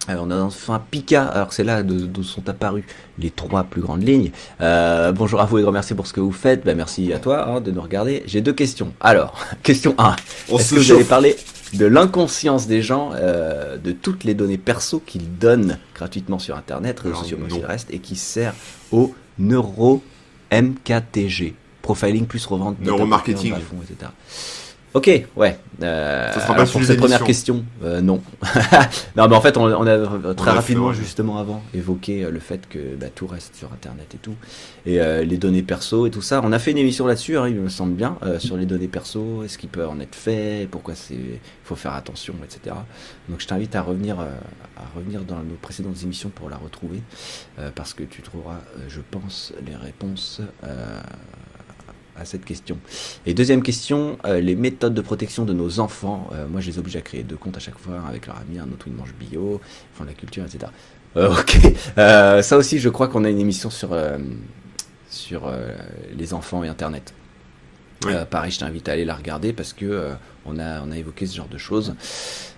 [0.07, 2.86] Alors, on a enfin Pika, alors c'est là d'où sont apparues
[3.20, 4.32] les trois plus grandes lignes.
[4.61, 6.65] Euh, bonjour à vous et grand merci pour ce que vous faites.
[6.65, 8.24] Bah, merci à toi hein, de nous regarder.
[8.26, 8.93] J'ai deux questions.
[9.01, 10.15] Alors, question 1.
[10.49, 11.09] On Est-ce que vous allez chauffe.
[11.09, 11.36] parler
[11.74, 16.99] de l'inconscience des gens, euh, de toutes les données perso qu'ils donnent gratuitement sur Internet,
[17.01, 18.55] réseaux sociaux, mais aussi le reste, et qui sert
[18.91, 20.01] au neuro
[20.51, 23.54] MKTG, profiling plus revente, Neuromarketing.
[23.56, 24.12] fond, etc.
[24.96, 25.60] Ok, ouais.
[25.84, 28.24] Euh, Ça sera pas pour cette première question, euh, non.
[29.16, 30.96] non, mais en fait, on, on a très On a fait, rapidement, ouais.
[30.96, 34.34] justement avant, évoqué euh, le fait que bah, tout reste sur Internet et tout,
[34.88, 36.42] et euh, les données perso et tout ça.
[36.44, 38.88] On a fait une émission là-dessus, hein, il me semble bien, euh, sur les données
[38.88, 42.76] perso, est-ce qu'il peut en être fait, pourquoi c'est, il faut faire attention, etc.
[43.30, 44.26] Donc je t'invite à revenir, euh,
[44.76, 47.04] à revenir dans nos précédentes émissions pour la retrouver,
[47.60, 50.42] euh, parce que tu trouveras, euh, je pense, les réponses.
[52.20, 52.78] À cette question.
[53.26, 56.30] Et deuxième question, euh, les méthodes de protection de nos enfants.
[56.34, 58.59] Euh, moi, je les oblige à créer deux comptes à chaque fois, avec leur ami,
[58.59, 60.72] un autre où ils mangent bio, ils font de la culture, etc.
[61.17, 63.97] Euh, ok, ça aussi, je crois qu'on a une émission sur,
[65.09, 65.51] sur
[66.15, 67.13] les enfants et Internet.
[68.05, 68.13] Oui.
[68.30, 70.11] Pareil, je t'invite à aller la regarder parce que
[70.45, 71.95] on, a, on a évoqué ce genre de choses.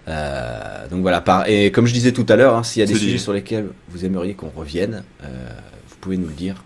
[0.08, 2.96] Donc voilà, par, et comme je disais tout à l'heure, hein, s'il y a des
[2.96, 6.64] sujets sur lesquels vous aimeriez qu'on revienne, vous pouvez nous le dire.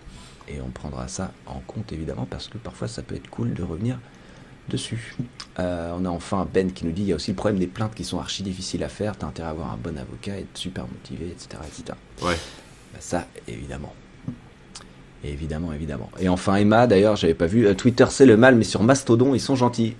[0.48, 3.62] Et on prendra ça en compte évidemment parce que parfois ça peut être cool de
[3.62, 3.98] revenir
[4.68, 5.14] dessus.
[5.58, 7.66] Euh, on a enfin Ben qui nous dit il y a aussi le problème des
[7.66, 9.16] plaintes qui sont archi difficiles à faire.
[9.16, 11.62] T'as intérêt à avoir un bon avocat, être super motivé, etc.
[11.66, 11.98] etc.
[12.22, 12.36] Ouais.
[12.92, 13.94] Bah, ça, évidemment.
[15.24, 16.10] Évidemment, évidemment.
[16.20, 17.66] Et enfin, Emma, d'ailleurs, j'avais pas vu.
[17.66, 19.96] euh, Twitter, c'est le mal, mais sur Mastodon, ils sont gentils.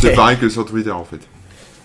[0.00, 1.20] C'est pareil que sur Twitter en fait.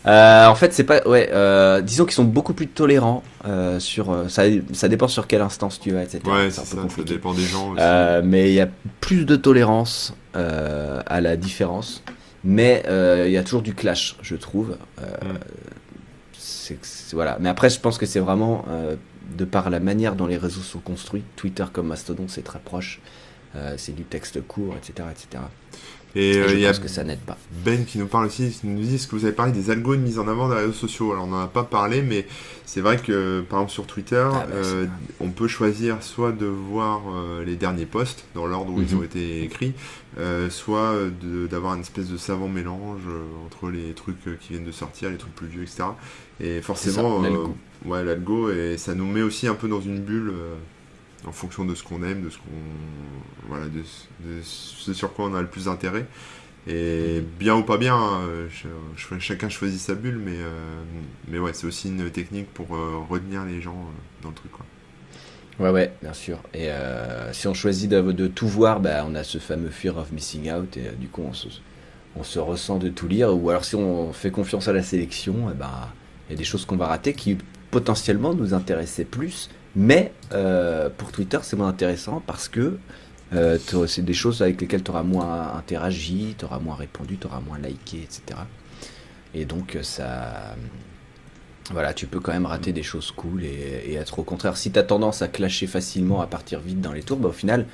[0.06, 1.02] Euh, en fait, c'est pas.
[1.08, 3.24] Ouais, euh, disons qu'ils sont beaucoup plus tolérants.
[3.46, 4.44] euh, sur, ça,
[4.74, 6.22] ça dépend sur quelle instance tu vas, etc.
[6.26, 7.82] Ouais, C'est ça, dépend des gens aussi.
[8.24, 8.70] Mais il y a
[9.02, 12.04] plus de tolérance à la différence.
[12.44, 12.84] Mais
[13.26, 14.78] il y a toujours du clash, je trouve.
[15.00, 15.04] Mm.
[16.38, 17.38] c'est- c'est- voilà.
[17.40, 18.66] Mais après, je pense que c'est vraiment
[19.38, 21.24] de par la manière dont les réseaux sont construits.
[21.36, 23.00] Twitter comme Mastodon, c'est très proche.
[23.78, 25.08] C'est du texte court, etc.
[25.12, 25.44] etc.
[26.16, 27.38] Et Et euh, je il y a pense que ça n'aide pas.
[27.64, 29.96] Ben qui nous parle aussi, qui nous dit ce que vous avez parlé des algos
[29.96, 31.12] de mise en avant des réseaux sociaux?
[31.12, 32.26] Alors on n'en a pas parlé, mais
[32.66, 34.86] c'est vrai que par exemple sur Twitter, Ah, bah, euh,
[35.20, 39.00] on peut choisir soit de voir euh, les derniers posts dans l'ordre où ils Mhm.
[39.00, 39.74] ont été écrits,
[40.20, 44.66] euh, soit de- d'avoir une espèce de savant mélange euh, entre les trucs qui viennent
[44.66, 45.96] de sortir, les trucs plus vieux, etc.
[46.42, 47.46] Et forcément, ça, euh,
[47.86, 50.32] ouais, l'algo, et ça nous met aussi un peu dans une bulle.
[51.28, 55.42] En fonction de ce qu'on aime, de ce qu'on, voilà, de, sur quoi on a
[55.42, 56.06] le plus intérêt.
[56.68, 58.22] Et bien ou pas bien, hein,
[59.20, 60.84] chacun choisit sa bulle, mais, euh,
[61.28, 64.52] mais ouais, c'est aussi une technique pour euh, retenir les gens euh, dans le truc.
[64.52, 64.66] Quoi.
[65.60, 66.40] Ouais, ouais, bien sûr.
[66.54, 66.70] Et
[67.34, 70.52] si on choisit de, de tout voir, bah, on a ce fameux fear of missing
[70.52, 73.36] out, et du coup, on se, ressent de tout lire.
[73.36, 75.90] Ou alors, si on fait confiance à la sélection, eh ben,
[76.30, 77.38] il y a des choses qu'on va rater qui
[77.72, 79.50] potentiellement nous intéressaient plus.
[79.76, 82.78] Mais euh, pour Twitter, c'est moins intéressant parce que
[83.34, 83.58] euh,
[83.88, 87.40] c'est des choses avec lesquelles tu auras moins interagi, tu auras moins répondu, tu auras
[87.40, 88.40] moins liké, etc.
[89.34, 90.56] Et donc, euh, ça.
[91.72, 94.58] Voilà, tu peux quand même rater des choses cool et, être au contraire.
[94.58, 97.32] Si tu as tendance à clasher facilement, à partir vite dans les tours, bah, au
[97.32, 97.68] final,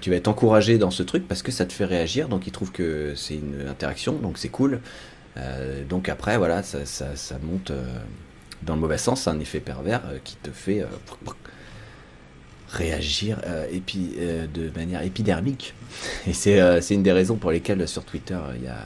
[0.00, 2.30] tu vas être encouragé dans ce truc parce que ça te fait réagir.
[2.30, 4.80] Donc, ils trouvent que c'est une interaction, donc c'est cool.
[5.90, 7.70] Donc, après, voilà, ça, monte
[8.62, 9.28] dans le mauvais sens.
[9.28, 10.86] Un effet pervers euh, qui te fait euh,
[12.68, 15.74] réagir euh, de manière épidermique.
[16.26, 18.84] Et c'est une des raisons pour lesquelles sur Twitter, il y a,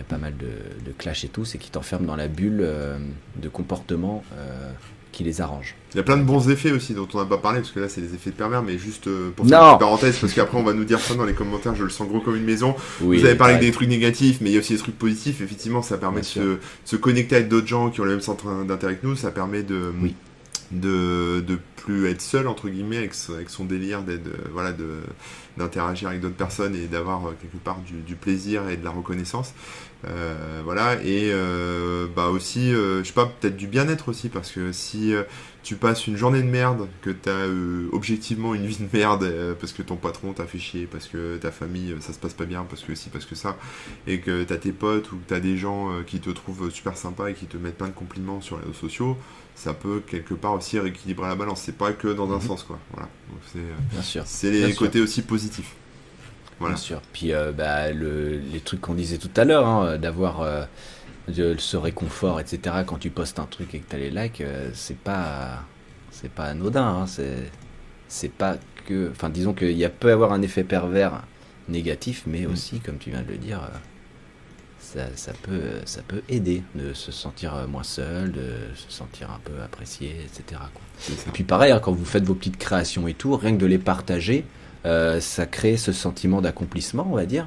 [0.00, 0.46] y a pas mal de,
[0.84, 2.98] de clash et tout, c'est qu'ils t'enferment dans la bulle euh,
[3.36, 4.70] de comportement euh,
[5.12, 5.74] qui les arrange.
[5.92, 7.80] Il y a plein de bons effets aussi dont on n'a pas parlé, parce que
[7.80, 9.50] là c'est des effets de pervers, mais juste euh, pour Non.
[9.50, 11.82] faire une petite parenthèse, parce qu'après on va nous dire ça dans les commentaires, je
[11.84, 12.76] le sens gros comme une maison.
[13.00, 15.40] Oui, Vous avez parlé des trucs négatifs, mais il y a aussi des trucs positifs.
[15.40, 18.20] Effectivement, ça permet de se, de se connecter avec d'autres gens qui ont le même
[18.20, 19.16] centre d'intérêt que nous.
[19.16, 20.14] Ça permet de, Oui.
[20.70, 25.00] De, de plus être seul entre guillemets avec, son- délire d'être, euh, voilà, de
[25.56, 28.90] d'interagir avec d'autres personnes et d'avoir euh, quelque part du, du plaisir et de la
[28.90, 29.52] reconnaissance.
[30.06, 34.50] Euh, voilà et euh, bah aussi, euh, je sais pas, peut-être du bien-être aussi parce
[34.50, 35.12] que si
[35.62, 37.46] tu passes une journée de merde, que tu as
[37.92, 41.50] objectivement une vie de merde parce que ton patron t'a fait chier, parce que ta
[41.50, 43.58] famille ça se passe pas bien, parce que si, parce que ça,
[44.06, 47.30] et que t'as tes potes ou que t'as des gens qui te trouvent super sympa
[47.30, 49.18] et qui te mettent plein de compliments sur les réseaux sociaux,
[49.60, 51.60] ça peut quelque part aussi rééquilibrer la balance.
[51.60, 52.40] C'est pas que dans un Mhm.
[52.40, 52.78] sens quoi.
[52.94, 53.08] Voilà.
[53.52, 54.78] C'est, euh, Bien c'est les sûr.
[54.78, 55.74] côtés aussi positifs.
[56.58, 56.74] Voilà.
[56.74, 57.00] Bien sûr.
[57.12, 60.64] Puis euh, bah, le, les trucs qu'on disait tout à l'heure, hein, d'avoir euh,
[61.28, 62.76] ce réconfort, etc.
[62.86, 65.62] Quand tu postes un truc et que tu as les likes, euh, c'est pas
[66.10, 66.82] c'est pas anodin.
[67.02, 67.50] hein, c'est
[68.08, 68.56] c'est pas
[68.86, 69.10] que.
[69.10, 71.22] Enfin, disons qu'il y a peut avoir un effet pervers
[71.68, 72.52] négatif, mais Mm.
[72.52, 73.60] aussi, comme tu viens de le dire,
[74.92, 79.30] ça, ça peut ça peut aider de se sentir euh, moins seul, de se sentir
[79.30, 80.60] un peu apprécié, etc.
[80.72, 80.82] quoi.
[80.98, 81.12] Ça.
[81.28, 83.66] Et puis pareil, hein, quand vous faites vos petites créations et tout, rien que de
[83.66, 84.44] les partager,
[84.86, 87.46] euh, ça crée ce sentiment d'accomplissement, on va dire.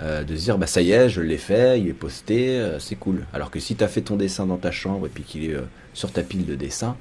[0.00, 2.78] Euh, de se dire, bah ça y est, je l'ai fait, il est posté, euh,
[2.78, 3.26] c'est cool.
[3.32, 5.56] Alors que si tu as fait ton dessin dans ta chambre et puis qu'il est
[5.92, 6.96] sur ta pile de dessins,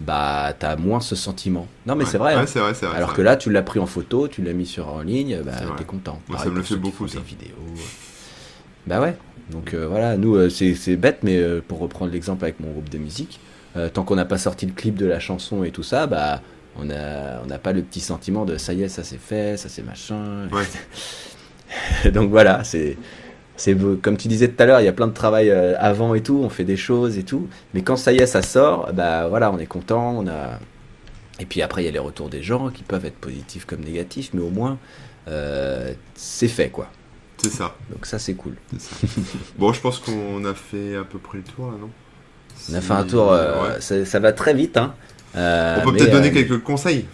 [0.00, 1.68] bah t'as moins ce sentiment.
[1.86, 2.10] Non mais Ouais.
[2.10, 2.34] c'est vrai.
[2.34, 2.46] Ouais, hein.
[2.48, 2.96] c'est vrai, c'est vrai.
[2.96, 3.30] Alors que vrai.
[3.30, 6.20] là, tu l'as pris en photo, tu l'as mis sur en ligne, bah t'es content.
[6.28, 7.18] Moi, ça Pareil me le fait beaucoup, ça.
[7.18, 7.54] Des vidéos.
[8.86, 9.16] Bah ouais.
[9.50, 12.70] Donc euh, voilà, nous euh, c'est c'est bête, mais euh, pour reprendre l'exemple avec mon
[12.70, 13.40] groupe de musique,
[13.92, 16.40] tant qu'on n'a pas sorti le clip de la chanson et tout ça, bah
[16.76, 19.56] on a on n'a pas le petit sentiment de ça y est, ça c'est fait,
[19.56, 20.48] ça c'est machin.
[20.52, 22.10] Ouais.
[22.12, 22.96] Donc voilà, c'est
[23.56, 26.22] c'est comme tu disais tout à l'heure, il y a plein de travail avant et
[26.22, 29.26] tout, on fait des choses et tout, mais quand ça y est, ça sort, bah
[29.28, 30.58] voilà, on est content, on a
[31.40, 33.80] et puis après il y a les retours des gens qui peuvent être positifs comme
[33.80, 34.78] négatifs, mais au moins
[36.14, 36.88] c'est fait quoi.
[37.38, 37.76] C'est ça.
[37.90, 38.54] Donc ça c'est cool.
[38.78, 38.94] ça.
[39.58, 41.90] bon, je pense qu'on a fait à peu près le tour là, non
[42.70, 43.80] On a fait un tour, euh, ouais.
[43.80, 44.76] ça, ça va très vite.
[44.76, 44.94] Hein.
[45.36, 47.06] Euh, On peut peut-être donner euh, quelques conseils.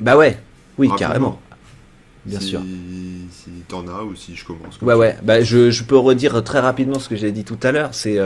[0.00, 0.38] Bah ouais,
[0.78, 0.96] oui, Rapidement.
[1.08, 1.40] carrément.
[2.24, 2.60] Bien si, sûr.
[3.30, 4.78] Si t'en as ou si je commence.
[4.78, 4.98] comme Ouais, ça.
[4.98, 5.16] ouais.
[5.22, 7.90] Bah, je, je peux redire très rapidement ce que j'ai dit tout à l'heure.
[7.94, 8.18] C'est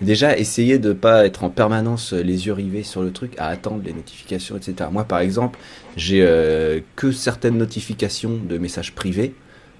[0.00, 3.82] Déjà, essayez de pas être en permanence les yeux rivés sur le truc, à attendre
[3.84, 4.88] les notifications, etc.
[4.90, 5.58] Moi, par exemple,
[5.96, 9.34] j'ai euh, que certaines notifications de messages privés,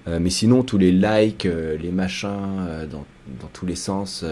[0.07, 3.05] euh, mais sinon, tous les likes, euh, les machins, dans,
[3.39, 4.25] dans, tous les sens,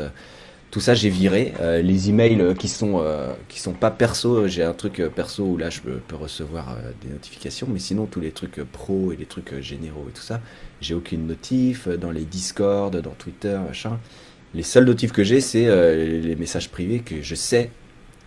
[0.71, 1.53] tout ça, j'ai viré.
[1.83, 3.03] les emails qui sont
[3.47, 7.67] qui sont pas perso, j'ai un truc perso où là, je peux, recevoir des notifications,
[7.71, 10.41] mais sinon, tous les trucs pro et les trucs généraux et tout ça,
[10.81, 13.99] j'ai aucune notif dans les Discord, dans Twitter, machin.
[14.55, 17.69] Les seuls notifs que j'ai, c'est euh, les messages privés que je sais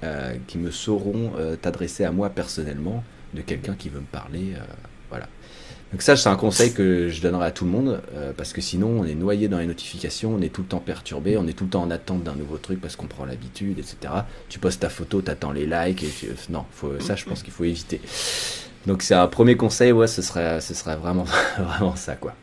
[0.05, 3.03] euh, qui me sauront euh, t'adresser à moi personnellement
[3.35, 4.53] de quelqu'un qui veut me parler.
[5.09, 5.29] voilà.
[5.93, 8.01] Donc ça, c'est un conseil que je donnerai à tout le monde,
[8.39, 11.37] parce que sinon, on est noyé dans les notifications, on est tout le temps perturbé,
[11.37, 13.97] on est tout le temps en attente d'un nouveau truc parce qu'on prend l'habitude, etc.
[14.49, 16.13] Tu postes ta photo, t'attends les likes, et
[16.49, 18.01] non, faut, ça, je pense qu'il faut éviter.
[18.87, 21.25] Donc c'est un premier conseil, ouais, ce serait, ce serait vraiment,
[21.59, 22.35] vraiment ça, quoi.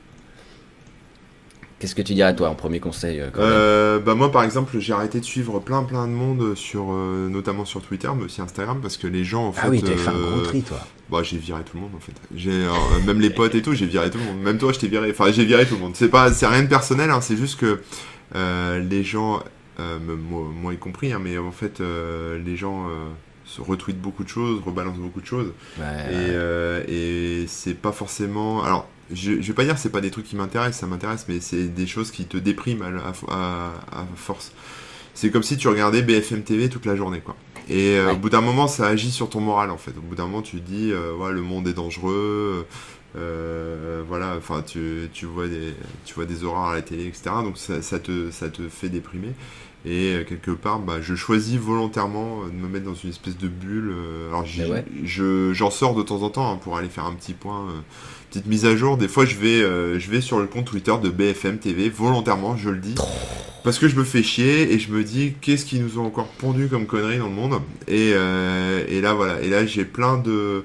[1.79, 4.91] Qu'est-ce que tu dirais toi en premier conseil euh, euh, Bah moi par exemple j'ai
[4.91, 8.79] arrêté de suivre plein plein de monde sur euh, notamment sur Twitter mais aussi Instagram
[8.81, 9.61] parce que les gens en fait.
[9.63, 10.77] Ah oui t'as fait un gros tri toi.
[11.09, 12.11] Bah j'ai viré tout le monde en fait.
[12.35, 12.65] J'ai
[13.05, 14.41] même les potes et tout j'ai viré tout le monde.
[14.41, 15.11] Même toi je t'ai viré.
[15.11, 15.95] Enfin j'ai viré tout le monde.
[15.95, 17.79] C'est pas c'est rien de personnel hein, c'est juste que
[18.35, 19.41] les gens
[19.79, 22.87] moi, y compris hein, mais en fait les gens
[23.49, 25.53] se retweetent beaucoup de choses, rebalancent beaucoup de choses.
[25.79, 28.63] et, et c'est pas forcément.
[28.63, 31.25] Alors, je, je vais pas dire que c'est pas des trucs qui m'intéressent, ça m'intéresse,
[31.27, 32.83] mais c'est des choses qui te dépriment
[33.29, 34.51] à, force.
[35.13, 37.35] C'est comme si tu regardais BFM TV toute la journée, quoi.
[37.67, 39.91] Et euh, au bout d'un moment, ça agit sur ton moral, en fait.
[39.97, 42.65] Au bout d'un moment, tu te dis, euh, ouais, le monde est dangereux,
[43.15, 45.73] euh, voilà, enfin, tu, tu, vois des,
[46.05, 47.31] tu vois des horreurs à la télé, etc.
[47.43, 49.33] Donc ça, ça, te, ça te fait déprimer.
[49.85, 53.93] Et quelque part, bah, je choisis volontairement de me mettre dans une espèce de bulle.
[54.27, 54.45] alors,
[55.05, 57.67] j'en sors de temps en temps hein, pour aller faire un petit point
[58.29, 58.97] petite mise à jour.
[58.97, 62.55] Des fois, je vais, euh, je vais sur le compte Twitter de BFM TV, volontairement,
[62.55, 62.95] je le dis.
[63.63, 66.27] Parce que je me fais chier et je me dis, qu'est-ce qu'ils nous ont encore
[66.27, 67.59] pondu comme conneries dans le monde?
[67.87, 69.41] Et, euh, et, là, voilà.
[69.41, 70.63] Et là, j'ai plein de,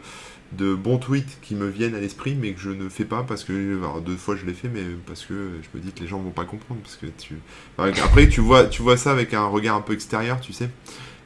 [0.52, 3.44] de bons tweets qui me viennent à l'esprit, mais que je ne fais pas parce
[3.44, 6.06] que, alors, deux fois je l'ai fait, mais parce que je me dis que les
[6.06, 6.80] gens vont pas comprendre.
[6.82, 7.36] Parce que tu...
[7.78, 10.70] Après, tu vois, tu vois ça avec un regard un peu extérieur, tu sais.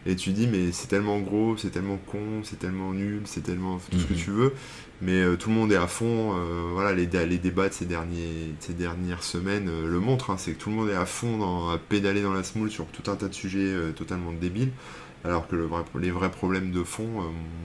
[0.06, 3.78] Et tu dis, mais c'est tellement gros, c'est tellement con, c'est tellement nul, c'est tellement
[3.90, 4.18] tout ce que mhm.
[4.18, 4.54] tu veux
[5.00, 6.34] mais euh, tout le monde est à fond.
[6.34, 10.30] Euh, voilà, les, les, débats de ces, derniers, ces dernières semaines euh, le montrent.
[10.30, 12.70] Hein, c'est que tout le monde est à fond dans, à pédaler dans la smoule
[12.70, 14.70] sur tout un tas de sujets totalement débiles.
[15.24, 17.08] Alors que le les vrais problèmes de fond,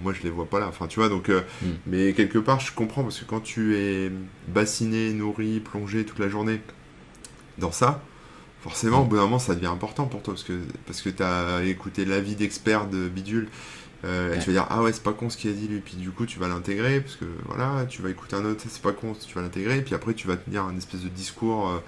[0.04, 0.68] moi je les vois pas là.
[0.68, 1.68] Enfin, tu vois, donc, mm.
[1.86, 4.12] mais quelque part, je comprends parce que quand tu es
[4.48, 6.62] bassiné, nourri, plongé toute la journée
[7.60, 8.02] dans ça,
[8.62, 11.22] forcément, au bout d'un moment, ça devient important pour toi parce que, parce que tu
[11.22, 13.50] as écouté l'avis d'experts de Bidule
[14.06, 15.80] euh, et tu vas dire, ah ouais, c'est pas con ce qu'il a dit lui.
[15.80, 18.82] Puis du coup, tu vas l'intégrer, parce que voilà, tu vas écouter un autre, c'est
[18.82, 19.78] pas con, tu vas l'intégrer.
[19.78, 21.80] Et puis après, tu vas tenir un espèce de discours euh,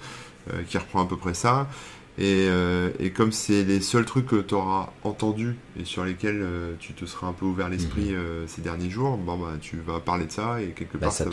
[0.54, 1.68] euh, qui reprend à peu près ça.
[2.18, 6.40] Et, euh, et, comme c'est les seuls trucs que tu auras entendus et sur lesquels
[6.40, 8.16] euh, tu te seras un peu ouvert l'esprit mhm.
[8.16, 11.12] euh, ces derniers jours, bon bah tu vas parler de ça et quelque bah, part
[11.12, 11.30] ça, ça,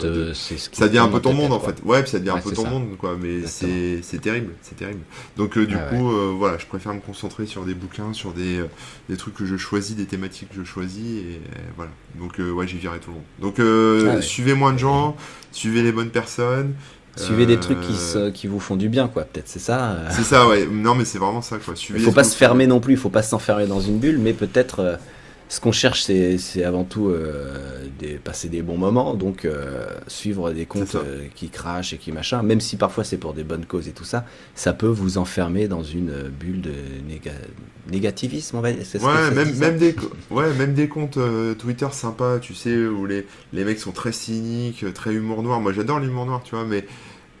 [0.86, 1.76] devient un peu ton monde en fait.
[1.84, 5.00] Ouais, ça devient un peu ton monde quoi, mais c'est terrible, c'est terrible.
[5.38, 8.62] Donc du coup, voilà, je préfère me concentrer sur des bouquins, sur des,
[9.08, 11.40] des trucs que je choisis, des thématiques que je choisis et,
[11.76, 11.92] voilà.
[12.16, 13.24] Donc ouais, j'ai viré tout le monde.
[13.56, 15.16] Donc suivez moins de gens,
[15.50, 16.74] suivez les bonnes personnes.
[17.16, 19.24] Suivez des trucs qui, euh, qui vous font du bien, quoi.
[19.24, 19.92] Peut-être c'est ça.
[19.92, 20.08] Euh.
[20.10, 20.66] C'est ça, ouais.
[20.70, 21.74] Non, mais c'est vraiment ça, quoi.
[21.90, 22.94] il faut pas se fermer non plus.
[22.94, 24.96] Il faut pas s'enfermer dans une bulle, mais peut-être euh,
[25.54, 27.14] ce qu'on cherche, c'est avant tout
[28.00, 29.14] des, passer des bons moments.
[29.14, 29.46] Donc
[30.08, 30.96] suivre des comptes
[31.36, 34.04] qui crachent et qui machin, même si parfois c'est pour des bonnes causes et tout
[34.04, 34.26] ça,
[34.56, 36.72] ça peut vous enfermer dans une bulle de
[37.90, 38.84] négativisme, on va dire.
[39.00, 39.94] Ouais, même, même des,
[40.30, 41.18] ouais, même des comptes
[41.58, 45.60] Twitter sympas, tu sais, où les, les mecs sont très cyniques, très humour noir.
[45.60, 46.84] Moi, j'adore l'humour noir, tu vois, mais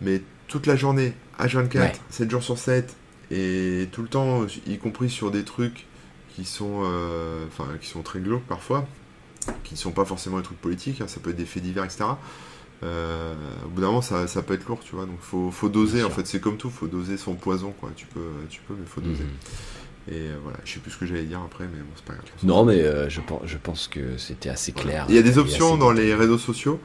[0.00, 2.94] mais toute la journée, H24, 7 jours sur 7,
[3.32, 5.86] et tout le temps, y compris sur des trucs
[6.34, 8.86] qui sont, euh, enfin, qui sont très glauques parfois,
[9.62, 11.84] qui ne sont pas forcément des trucs politiques, hein, ça peut être des faits divers,
[11.84, 12.04] etc.
[12.82, 15.06] Euh, au bout d'un moment, ça, ça, peut être lourd, tu vois.
[15.06, 16.02] Donc, faut, faut doser.
[16.02, 17.90] En fait, c'est comme tout, faut doser son poison, quoi.
[17.96, 18.20] Tu peux,
[18.50, 19.24] tu peux, mais faut doser.
[19.24, 19.30] Mhm.
[20.06, 22.12] Et euh, voilà, je sais plus ce que j'allais dire après, mais bon, c'est pas
[22.12, 22.26] grave.
[22.42, 25.06] Non, mais je, pense, je pense que c'était assez clair.
[25.08, 26.80] Il y a des options dans les réseaux sociaux.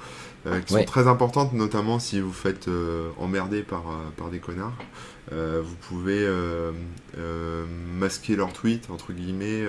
[0.65, 2.69] Qui sont très importantes, notamment si vous faites
[3.17, 3.83] emmerder par,
[4.15, 4.73] par des connards.
[5.31, 6.27] Vous pouvez
[7.97, 9.63] masquer leurs tweets, entre guillemets.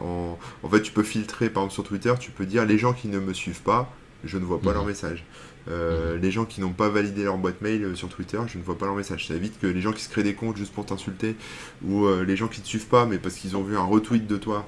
[0.00, 0.38] en...
[0.62, 3.08] en fait, tu peux filtrer, par exemple sur Twitter, tu peux dire les gens qui
[3.08, 3.92] ne me suivent pas,
[4.24, 4.88] je ne vois pas leur mhm.
[4.88, 5.24] message.
[5.68, 6.20] Mhm.
[6.20, 8.86] Les gens qui n'ont pas validé leur boîte mail sur Twitter, je ne vois pas
[8.86, 9.26] leur message.
[9.26, 11.36] Ça évite que les gens qui se créent des comptes juste pour t'insulter,
[11.84, 14.26] ou les gens qui ne te suivent pas, mais parce qu'ils ont vu un retweet
[14.26, 14.66] de toi,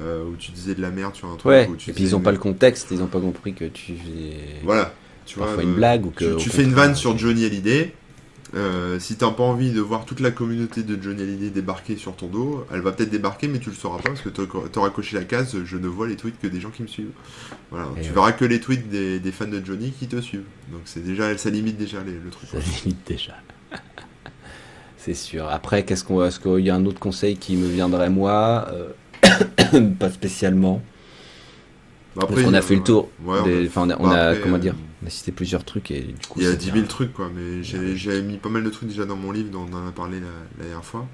[0.00, 1.46] euh, où tu disais de la merde sur un truc.
[1.46, 1.68] Ouais.
[1.88, 4.36] et puis ils n'ont pas le contexte, ils n'ont pas compris que tu faisais.
[4.62, 4.94] Voilà.
[5.26, 6.36] Tu vois, une euh, blague ou que.
[6.36, 7.92] Tu, fais une vanne sur Johnny Hallyday.
[8.54, 12.16] Euh, si t'as pas envie de voir toute la communauté de Johnny Hallyday débarquer sur
[12.16, 15.16] ton dos, elle va peut-être débarquer, mais tu le sauras pas parce que t'auras coché
[15.16, 17.12] la case je ne vois les tweets que des gens qui me suivent.
[17.70, 20.46] Voilà, tu verras que les tweets des, fans de Johnny qui te suivent.
[20.72, 22.48] Donc c'est déjà, ça limite déjà le truc.
[22.50, 23.36] Ça limite déjà.
[24.96, 25.48] c'est sûr.
[25.48, 29.90] Après, qu'est-ce qu'on, est-ce qu'il y a un autre conseil qui me viendrait moi euh,
[29.98, 30.82] Pas spécialement.
[32.18, 33.08] Bah, après, on a fait le tour.
[33.24, 36.40] on a, comment dire on a cité plusieurs trucs et du coup.
[36.40, 39.04] Il y a 10 000 trucs quoi, mais j'avais mis pas mal de trucs déjà
[39.04, 41.06] dans mon livre dont on en a parlé la, dernière fois.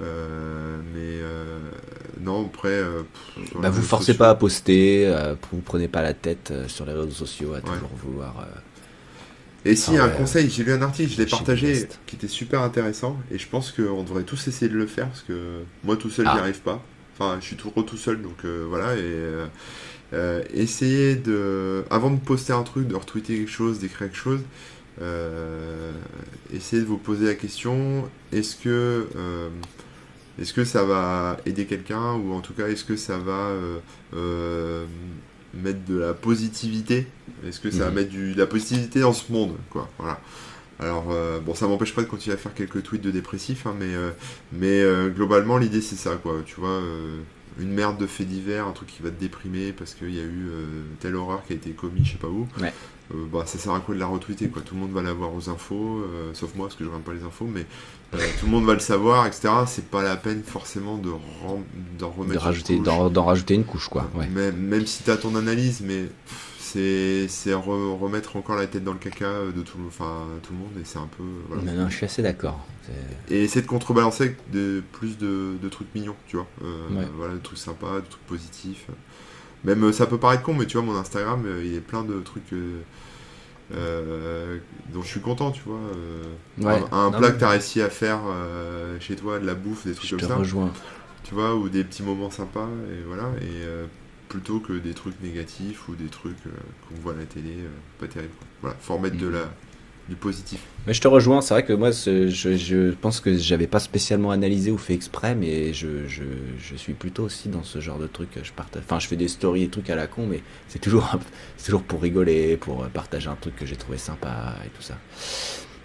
[0.00, 1.58] Euh, mais euh,
[2.20, 2.68] non, après.
[2.68, 3.02] Euh,
[3.56, 5.12] bah vous forcez pas à poster,
[5.50, 8.46] vous prenez pas la tête sur les réseaux sociaux à toujours vouloir.
[9.64, 13.18] Et si, un conseil, j'ai lu un article, je l'ai partagé, qui était super intéressant,
[13.32, 16.26] et je pense qu'on devrait tous essayer de le faire, parce que moi tout seul,
[16.26, 16.38] j'y ah.
[16.38, 16.80] arrive pas.
[17.14, 19.48] Enfin, je suis toujours tout seul, donc voilà, et
[20.14, 24.40] euh, essayez de, avant de poster un truc, de retweeter quelque chose, d'écrire quelque chose,
[25.02, 25.92] euh,
[26.52, 29.48] essayez de vous poser la question est-ce que, euh,
[30.40, 33.52] est-ce que ça va aider quelqu'un ou en tout cas est-ce que ça va
[35.54, 37.06] mettre de la positivité?
[37.46, 37.94] Est-ce que ça va mhm.
[37.94, 39.90] mettre du, de la positivité dans ce monde quoi?
[39.98, 40.20] Voilà.
[40.80, 41.12] Alors,
[41.44, 43.94] bon, ça m'empêche pas de continuer à faire quelques tweets de dépressifs, hein, mais,
[44.52, 46.36] mais globalement, l'idée c'est ça, quoi.
[46.46, 46.80] Tu vois,
[47.58, 50.24] une merde de fait divers, un truc qui va te déprimer parce qu'il y a
[50.24, 50.64] eu euh,
[51.00, 52.46] telle horreur qui a été commise je sais pas où.
[52.60, 54.62] Euh, bah, ça sert à quoi de la retweeter quoi?
[54.62, 57.14] Tout le monde va l'avoir aux infos, euh, sauf moi parce que je regarde pas
[57.14, 57.64] les infos, mais
[58.12, 59.48] tout le monde va le savoir, etc.
[59.66, 61.10] C'est pas la peine forcément de
[61.98, 62.42] d'en remettre.
[62.42, 64.08] rajouter, d'en rajouter une couche quoi.
[64.14, 66.04] Même, même si tu as ton analyse, mais
[66.72, 70.84] c'est remettre encore la tête dans le caca de tout, enfin, tout le monde et
[70.84, 71.24] c'est un peu.
[71.64, 72.66] Non, non, je suis assez d'accord.
[73.30, 76.46] Et essayer de contrebalancer avec de, plus de, trucs mignons, tu vois.
[76.64, 78.86] Euh, voilà, de trucs sympas, de trucs positifs.
[79.64, 82.04] Même euh, ça peut paraître con, mais tu vois, mon Instagram, euh, il est plein
[82.04, 82.54] de trucs
[83.70, 85.80] dont je suis content, tu vois.
[86.92, 88.20] un, plat que tu as réussi à faire
[89.00, 90.36] chez toi, de la bouffe, des trucs comme ça.
[90.36, 90.72] Rejoins.
[91.24, 93.30] Tu vois, ou des petits moments sympas, et voilà.
[93.42, 93.66] Et
[94.28, 97.54] plutôt que des trucs négatifs ou des trucs qu'on voit à la télé,
[97.98, 98.34] pas terrible.
[98.60, 99.32] Voilà, faut remettre de mm.
[99.32, 99.50] la
[100.08, 100.60] du positif.
[100.86, 104.30] Mais je te rejoins, c'est vrai que moi, je, je, pense que j'avais pas spécialement
[104.30, 106.22] analysé ou fait exprès, mais je, je,
[106.58, 108.30] je, suis plutôt aussi dans ce genre de truc.
[108.42, 111.10] Je partage, enfin, je fais des stories et trucs à la con, mais c'est toujours,
[111.64, 114.96] toujours pour rigoler, pour partager un truc que j'ai trouvé sympa et tout ça.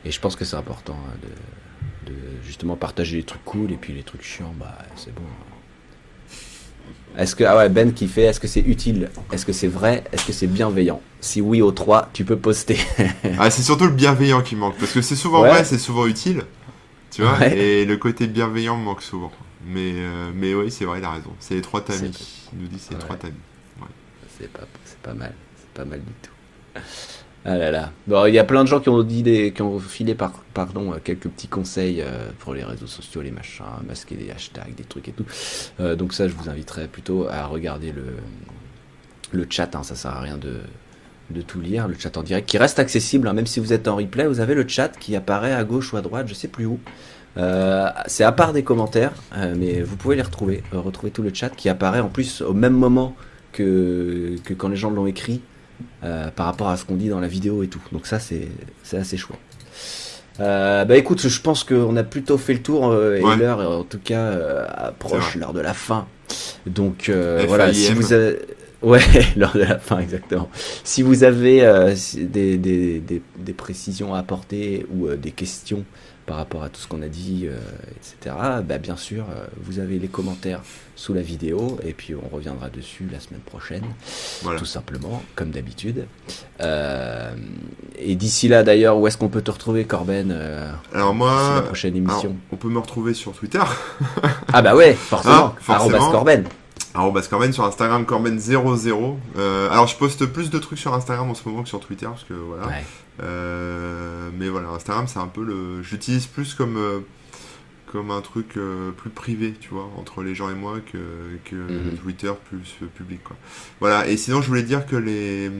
[0.05, 1.17] Et je pense que c'est important hein,
[2.05, 5.21] de, de, justement partager les trucs cool et puis les trucs chiants, bah c'est bon.
[7.17, 9.09] Est-ce que ah ouais Ben qui fait est-ce que c'est utile?
[9.31, 10.03] Est-ce que c'est vrai?
[10.11, 11.01] Est-ce que c'est bienveillant?
[11.21, 12.77] Si oui aux trois, tu peux poster.
[13.39, 16.43] ah c'est surtout le bienveillant qui manque parce que c'est souvent vrai, c'est souvent utile,
[17.11, 17.47] tu vois.
[17.47, 19.31] Et le côté bienveillant manque souvent.
[19.65, 21.31] Mais euh, mais oui c'est vrai, il a raison.
[21.39, 22.11] C'est les trois tamis.
[22.53, 23.33] Il nous dit c'est les trois tamis.
[24.39, 26.81] C'est pas c'est pas mal, c'est pas mal du tout.
[27.45, 27.91] Ah là là.
[28.07, 30.31] Bon, il y a plein de gens qui ont dit des, qui ont filé par,
[30.53, 34.75] pardon, euh, quelques petits conseils euh, pour les réseaux sociaux, les machins, masquer des hashtags,
[34.75, 35.25] des trucs et tout.
[35.81, 38.05] Euh, donc ça, je vous inviterai plutôt à regarder le,
[39.33, 39.75] le chat.
[39.75, 40.61] Hein, ça sert à rien de,
[41.31, 43.89] de tout lire, le chat en direct, qui reste accessible, hein, même si vous êtes
[43.89, 46.47] en replay, vous avez le chat qui apparaît à gauche ou à droite, je sais
[46.47, 46.79] plus où.
[47.35, 49.11] c'est à part des commentaires,
[49.57, 52.73] mais vous pouvez les retrouver, retrouver tout le chat qui apparaît en plus au même
[52.73, 53.15] moment
[53.51, 55.41] que, que quand les gens l'ont écrit.
[56.03, 57.81] Euh, par rapport à ce qu'on dit dans la vidéo et tout.
[57.93, 58.49] Donc ça, c'est
[58.91, 59.39] assez chouette.
[60.39, 63.83] Euh, bah écoute, je pense qu'on a plutôt fait le tour euh, et l'heure, en
[63.83, 64.31] tout cas,
[64.75, 66.07] approche l'heure de la fin.
[66.65, 67.09] Donc
[67.47, 68.39] voilà, si vous avez...
[68.81, 68.99] Ouais,
[69.37, 70.49] l'heure de la fin, exactement.
[70.83, 71.61] Si vous avez
[72.17, 75.85] des, des, des, des, précisions à apporter ou des questions
[76.25, 77.57] par rapport à tout ce qu'on a dit, euh,
[77.95, 80.61] etc., bah, bien sûr, euh, vous avez les commentaires
[80.95, 83.83] sous la vidéo, et puis on reviendra dessus la semaine prochaine,
[84.57, 86.05] tout simplement, comme d'habitude.
[86.61, 87.33] Euh,
[87.97, 90.35] et d'ici là, d'ailleurs, où est-ce qu'on peut te retrouver, Corben
[90.93, 93.63] Alors moi, la prochaine émission On peut me retrouver sur Twitter.
[94.53, 96.11] ah bah ouais, forcément, ah, forcément.
[96.11, 96.45] Corben.
[96.93, 99.17] Corben sur Instagram, Corben00.
[99.71, 102.23] alors je poste plus de trucs sur Instagram en ce moment que sur Twitter, parce
[102.23, 102.67] que voilà.
[103.21, 105.83] Euh, mais voilà, Instagram, c'est un peu le.
[105.83, 106.99] J'utilise plus comme, euh,
[107.91, 110.97] comme un truc euh, plus privé, tu vois, entre les gens et moi que,
[111.45, 111.97] que mhm.
[112.01, 113.35] Twitter plus public, quoi.
[113.79, 115.51] Voilà, et sinon, je voulais dire que les.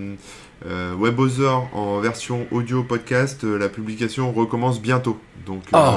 [0.65, 5.19] WebOzor en version audio podcast, la publication recommence bientôt.
[5.45, 5.93] Donc, oh.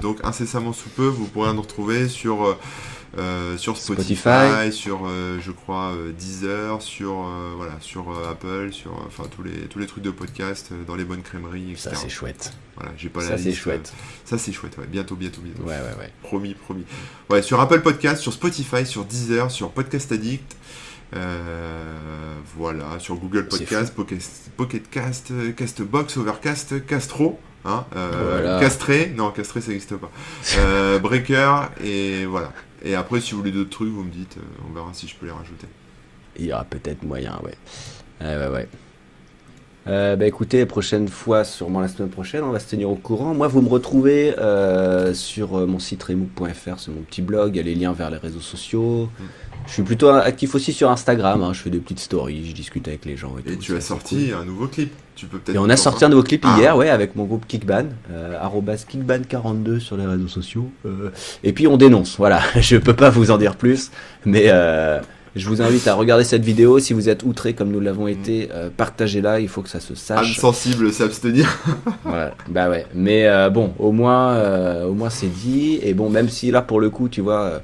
[0.00, 2.56] donc incessamment sous peu, vous pourrez nous retrouver sur
[3.18, 9.24] euh, sur Spotify, sur euh, je crois euh, Deezer, sur voilà, sur Apple, sur enfin
[9.34, 11.90] tous les tous les trucs de podcast dans les bonnes crèmeries, etc.
[11.90, 12.52] Ça c'est chouette.
[12.76, 13.92] Voilà, j'ai pas ça, c'est chouette.
[14.24, 14.86] ça c'est chouette, ouais.
[14.86, 15.62] Bientôt, bientôt, bientôt.
[15.62, 16.12] Ouais, ouais, ouais.
[16.22, 16.84] Promis, promis.
[17.28, 20.56] Ouais, sur Apple Podcast, sur Spotify, sur Deezer, sur Podcast Addict.
[22.56, 23.94] voilà, sur Google Podcast,
[24.56, 27.38] Pocket, Cast, Castbox, Overcast, Castro.
[27.64, 28.60] Hein, euh, Voilà.
[28.60, 30.10] Castré, non, castré ça n'existe pas.
[30.58, 32.52] Euh, breaker, et voilà.
[32.82, 35.14] Et après, si vous voulez d'autres trucs, vous me dites, euh, on verra si je
[35.14, 35.66] peux les rajouter.
[36.38, 37.54] Il y aura peut-être moyen, ouais.
[38.20, 38.68] Ouais, ouais, ouais.
[39.86, 43.34] Euh, bah écoutez, prochaine fois, sûrement la semaine prochaine, on va se tenir au courant.
[43.34, 47.60] Moi, vous me retrouvez euh, sur mon site remook.fr, c'est mon petit blog, il y
[47.60, 49.08] a les liens vers les réseaux sociaux.
[49.18, 49.24] Mm.
[49.70, 52.88] Je suis plutôt actif aussi sur Instagram, hein, je fais des petites stories, je discute
[52.88, 53.36] avec les gens.
[53.46, 54.92] Et, Et tout, tu as sorti un nouveau clip.
[55.14, 55.54] Tu peux peut-être.
[55.54, 56.56] Et on a sorti un nouveau clip Ah.
[56.58, 60.68] hier, ouais, avec mon groupe Kickban, euh, arrobas kickban42 sur les réseaux sociaux.
[60.86, 61.10] Euh,
[61.44, 62.40] et puis on dénonce, voilà.
[62.60, 63.92] Je peux pas vous en dire plus,
[64.24, 64.98] mais euh,
[65.36, 66.80] je vous invite à regarder cette vidéo.
[66.80, 69.38] Si vous êtes outré comme nous l'avons été, euh, partagez-la.
[69.38, 70.36] Il faut que ça se Âme sache.
[70.40, 71.46] sensible, s'abstenir.
[72.04, 72.34] Voilà.
[72.48, 72.86] Bah ouais.
[72.92, 75.78] Mais bon, au moins, au moins c'est dit.
[75.80, 77.62] Et bon, même si là pour le coup, tu vois.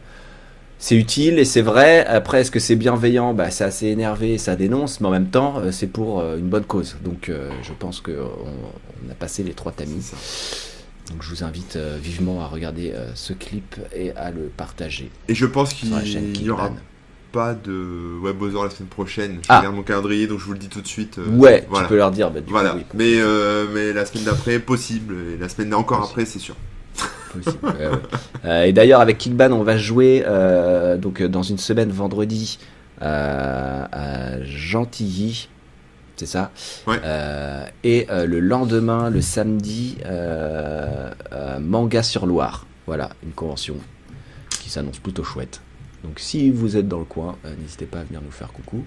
[0.78, 2.04] C'est utile et c'est vrai.
[2.06, 3.34] Après, est-ce que c'est bienveillant?
[3.34, 6.48] Bah, C'est assez énervé, ça dénonce, mais en même temps, euh, c'est pour euh, une
[6.48, 6.96] bonne cause.
[7.04, 10.10] Donc, euh, je pense qu'on on a passé les trois tamis.
[11.10, 15.08] Donc je vous invite euh, vivement à regarder euh, ce clip et à le partager
[15.28, 15.88] Et je pense qu'il
[16.42, 16.72] n'y aura
[17.30, 19.38] pas de Webosor la semaine prochaine.
[19.42, 19.58] Je Ah.
[19.58, 21.18] regarde mon calendrier, donc je vous le dis tout de suite.
[21.18, 21.86] Ouais, voilà.
[21.86, 22.30] tu peux leur dire.
[22.32, 22.70] Bah, du Voilà.
[22.70, 23.20] coup, oui, mais,
[23.72, 25.14] mais la semaine d'après, possible.
[25.34, 26.20] Et la semaine encore Possible.
[26.22, 26.56] après, c'est sûr.
[27.26, 27.58] Possible.
[27.62, 27.98] Ouais, ouais.
[28.44, 32.58] Euh, et d'ailleurs, avec Kickban, on va jouer euh, donc euh, dans une semaine, vendredi,
[33.02, 35.48] euh, à Gentilly.
[36.16, 36.50] C'est ça?
[36.86, 36.98] Ouais.
[37.84, 39.98] Et le lendemain, le samedi,
[41.60, 42.66] Manga sur Loire.
[42.86, 43.74] Voilà, une convention
[44.48, 45.60] qui s'annonce plutôt chouette.
[46.04, 48.84] Donc si vous êtes dans le coin, n'hésitez pas à venir nous faire coucou.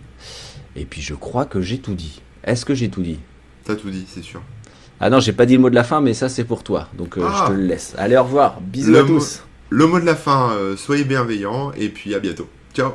[0.75, 2.21] Et puis je crois que j'ai tout dit.
[2.43, 3.19] Est-ce que j'ai tout dit?
[3.63, 4.41] T'as tout dit, c'est sûr.
[5.01, 6.87] Ah non, j'ai pas dit le mot de la fin, mais ça c'est pour toi.
[6.97, 7.43] Donc euh, Ah.
[7.47, 7.93] je te le laisse.
[7.97, 8.59] Allez, au revoir.
[8.61, 9.43] Bisous Le à tous.
[9.69, 12.49] Le mot de la fin, euh, soyez bienveillants et puis à bientôt.
[12.73, 12.91] Ciao.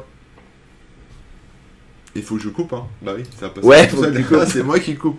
[2.16, 2.84] Il faut que je coupe, hein.
[3.02, 4.16] Bah oui, ça passe Ouais, tout faut que seul.
[4.16, 4.38] tu coupes.
[4.40, 5.12] Ah, c'est moi qui coupe.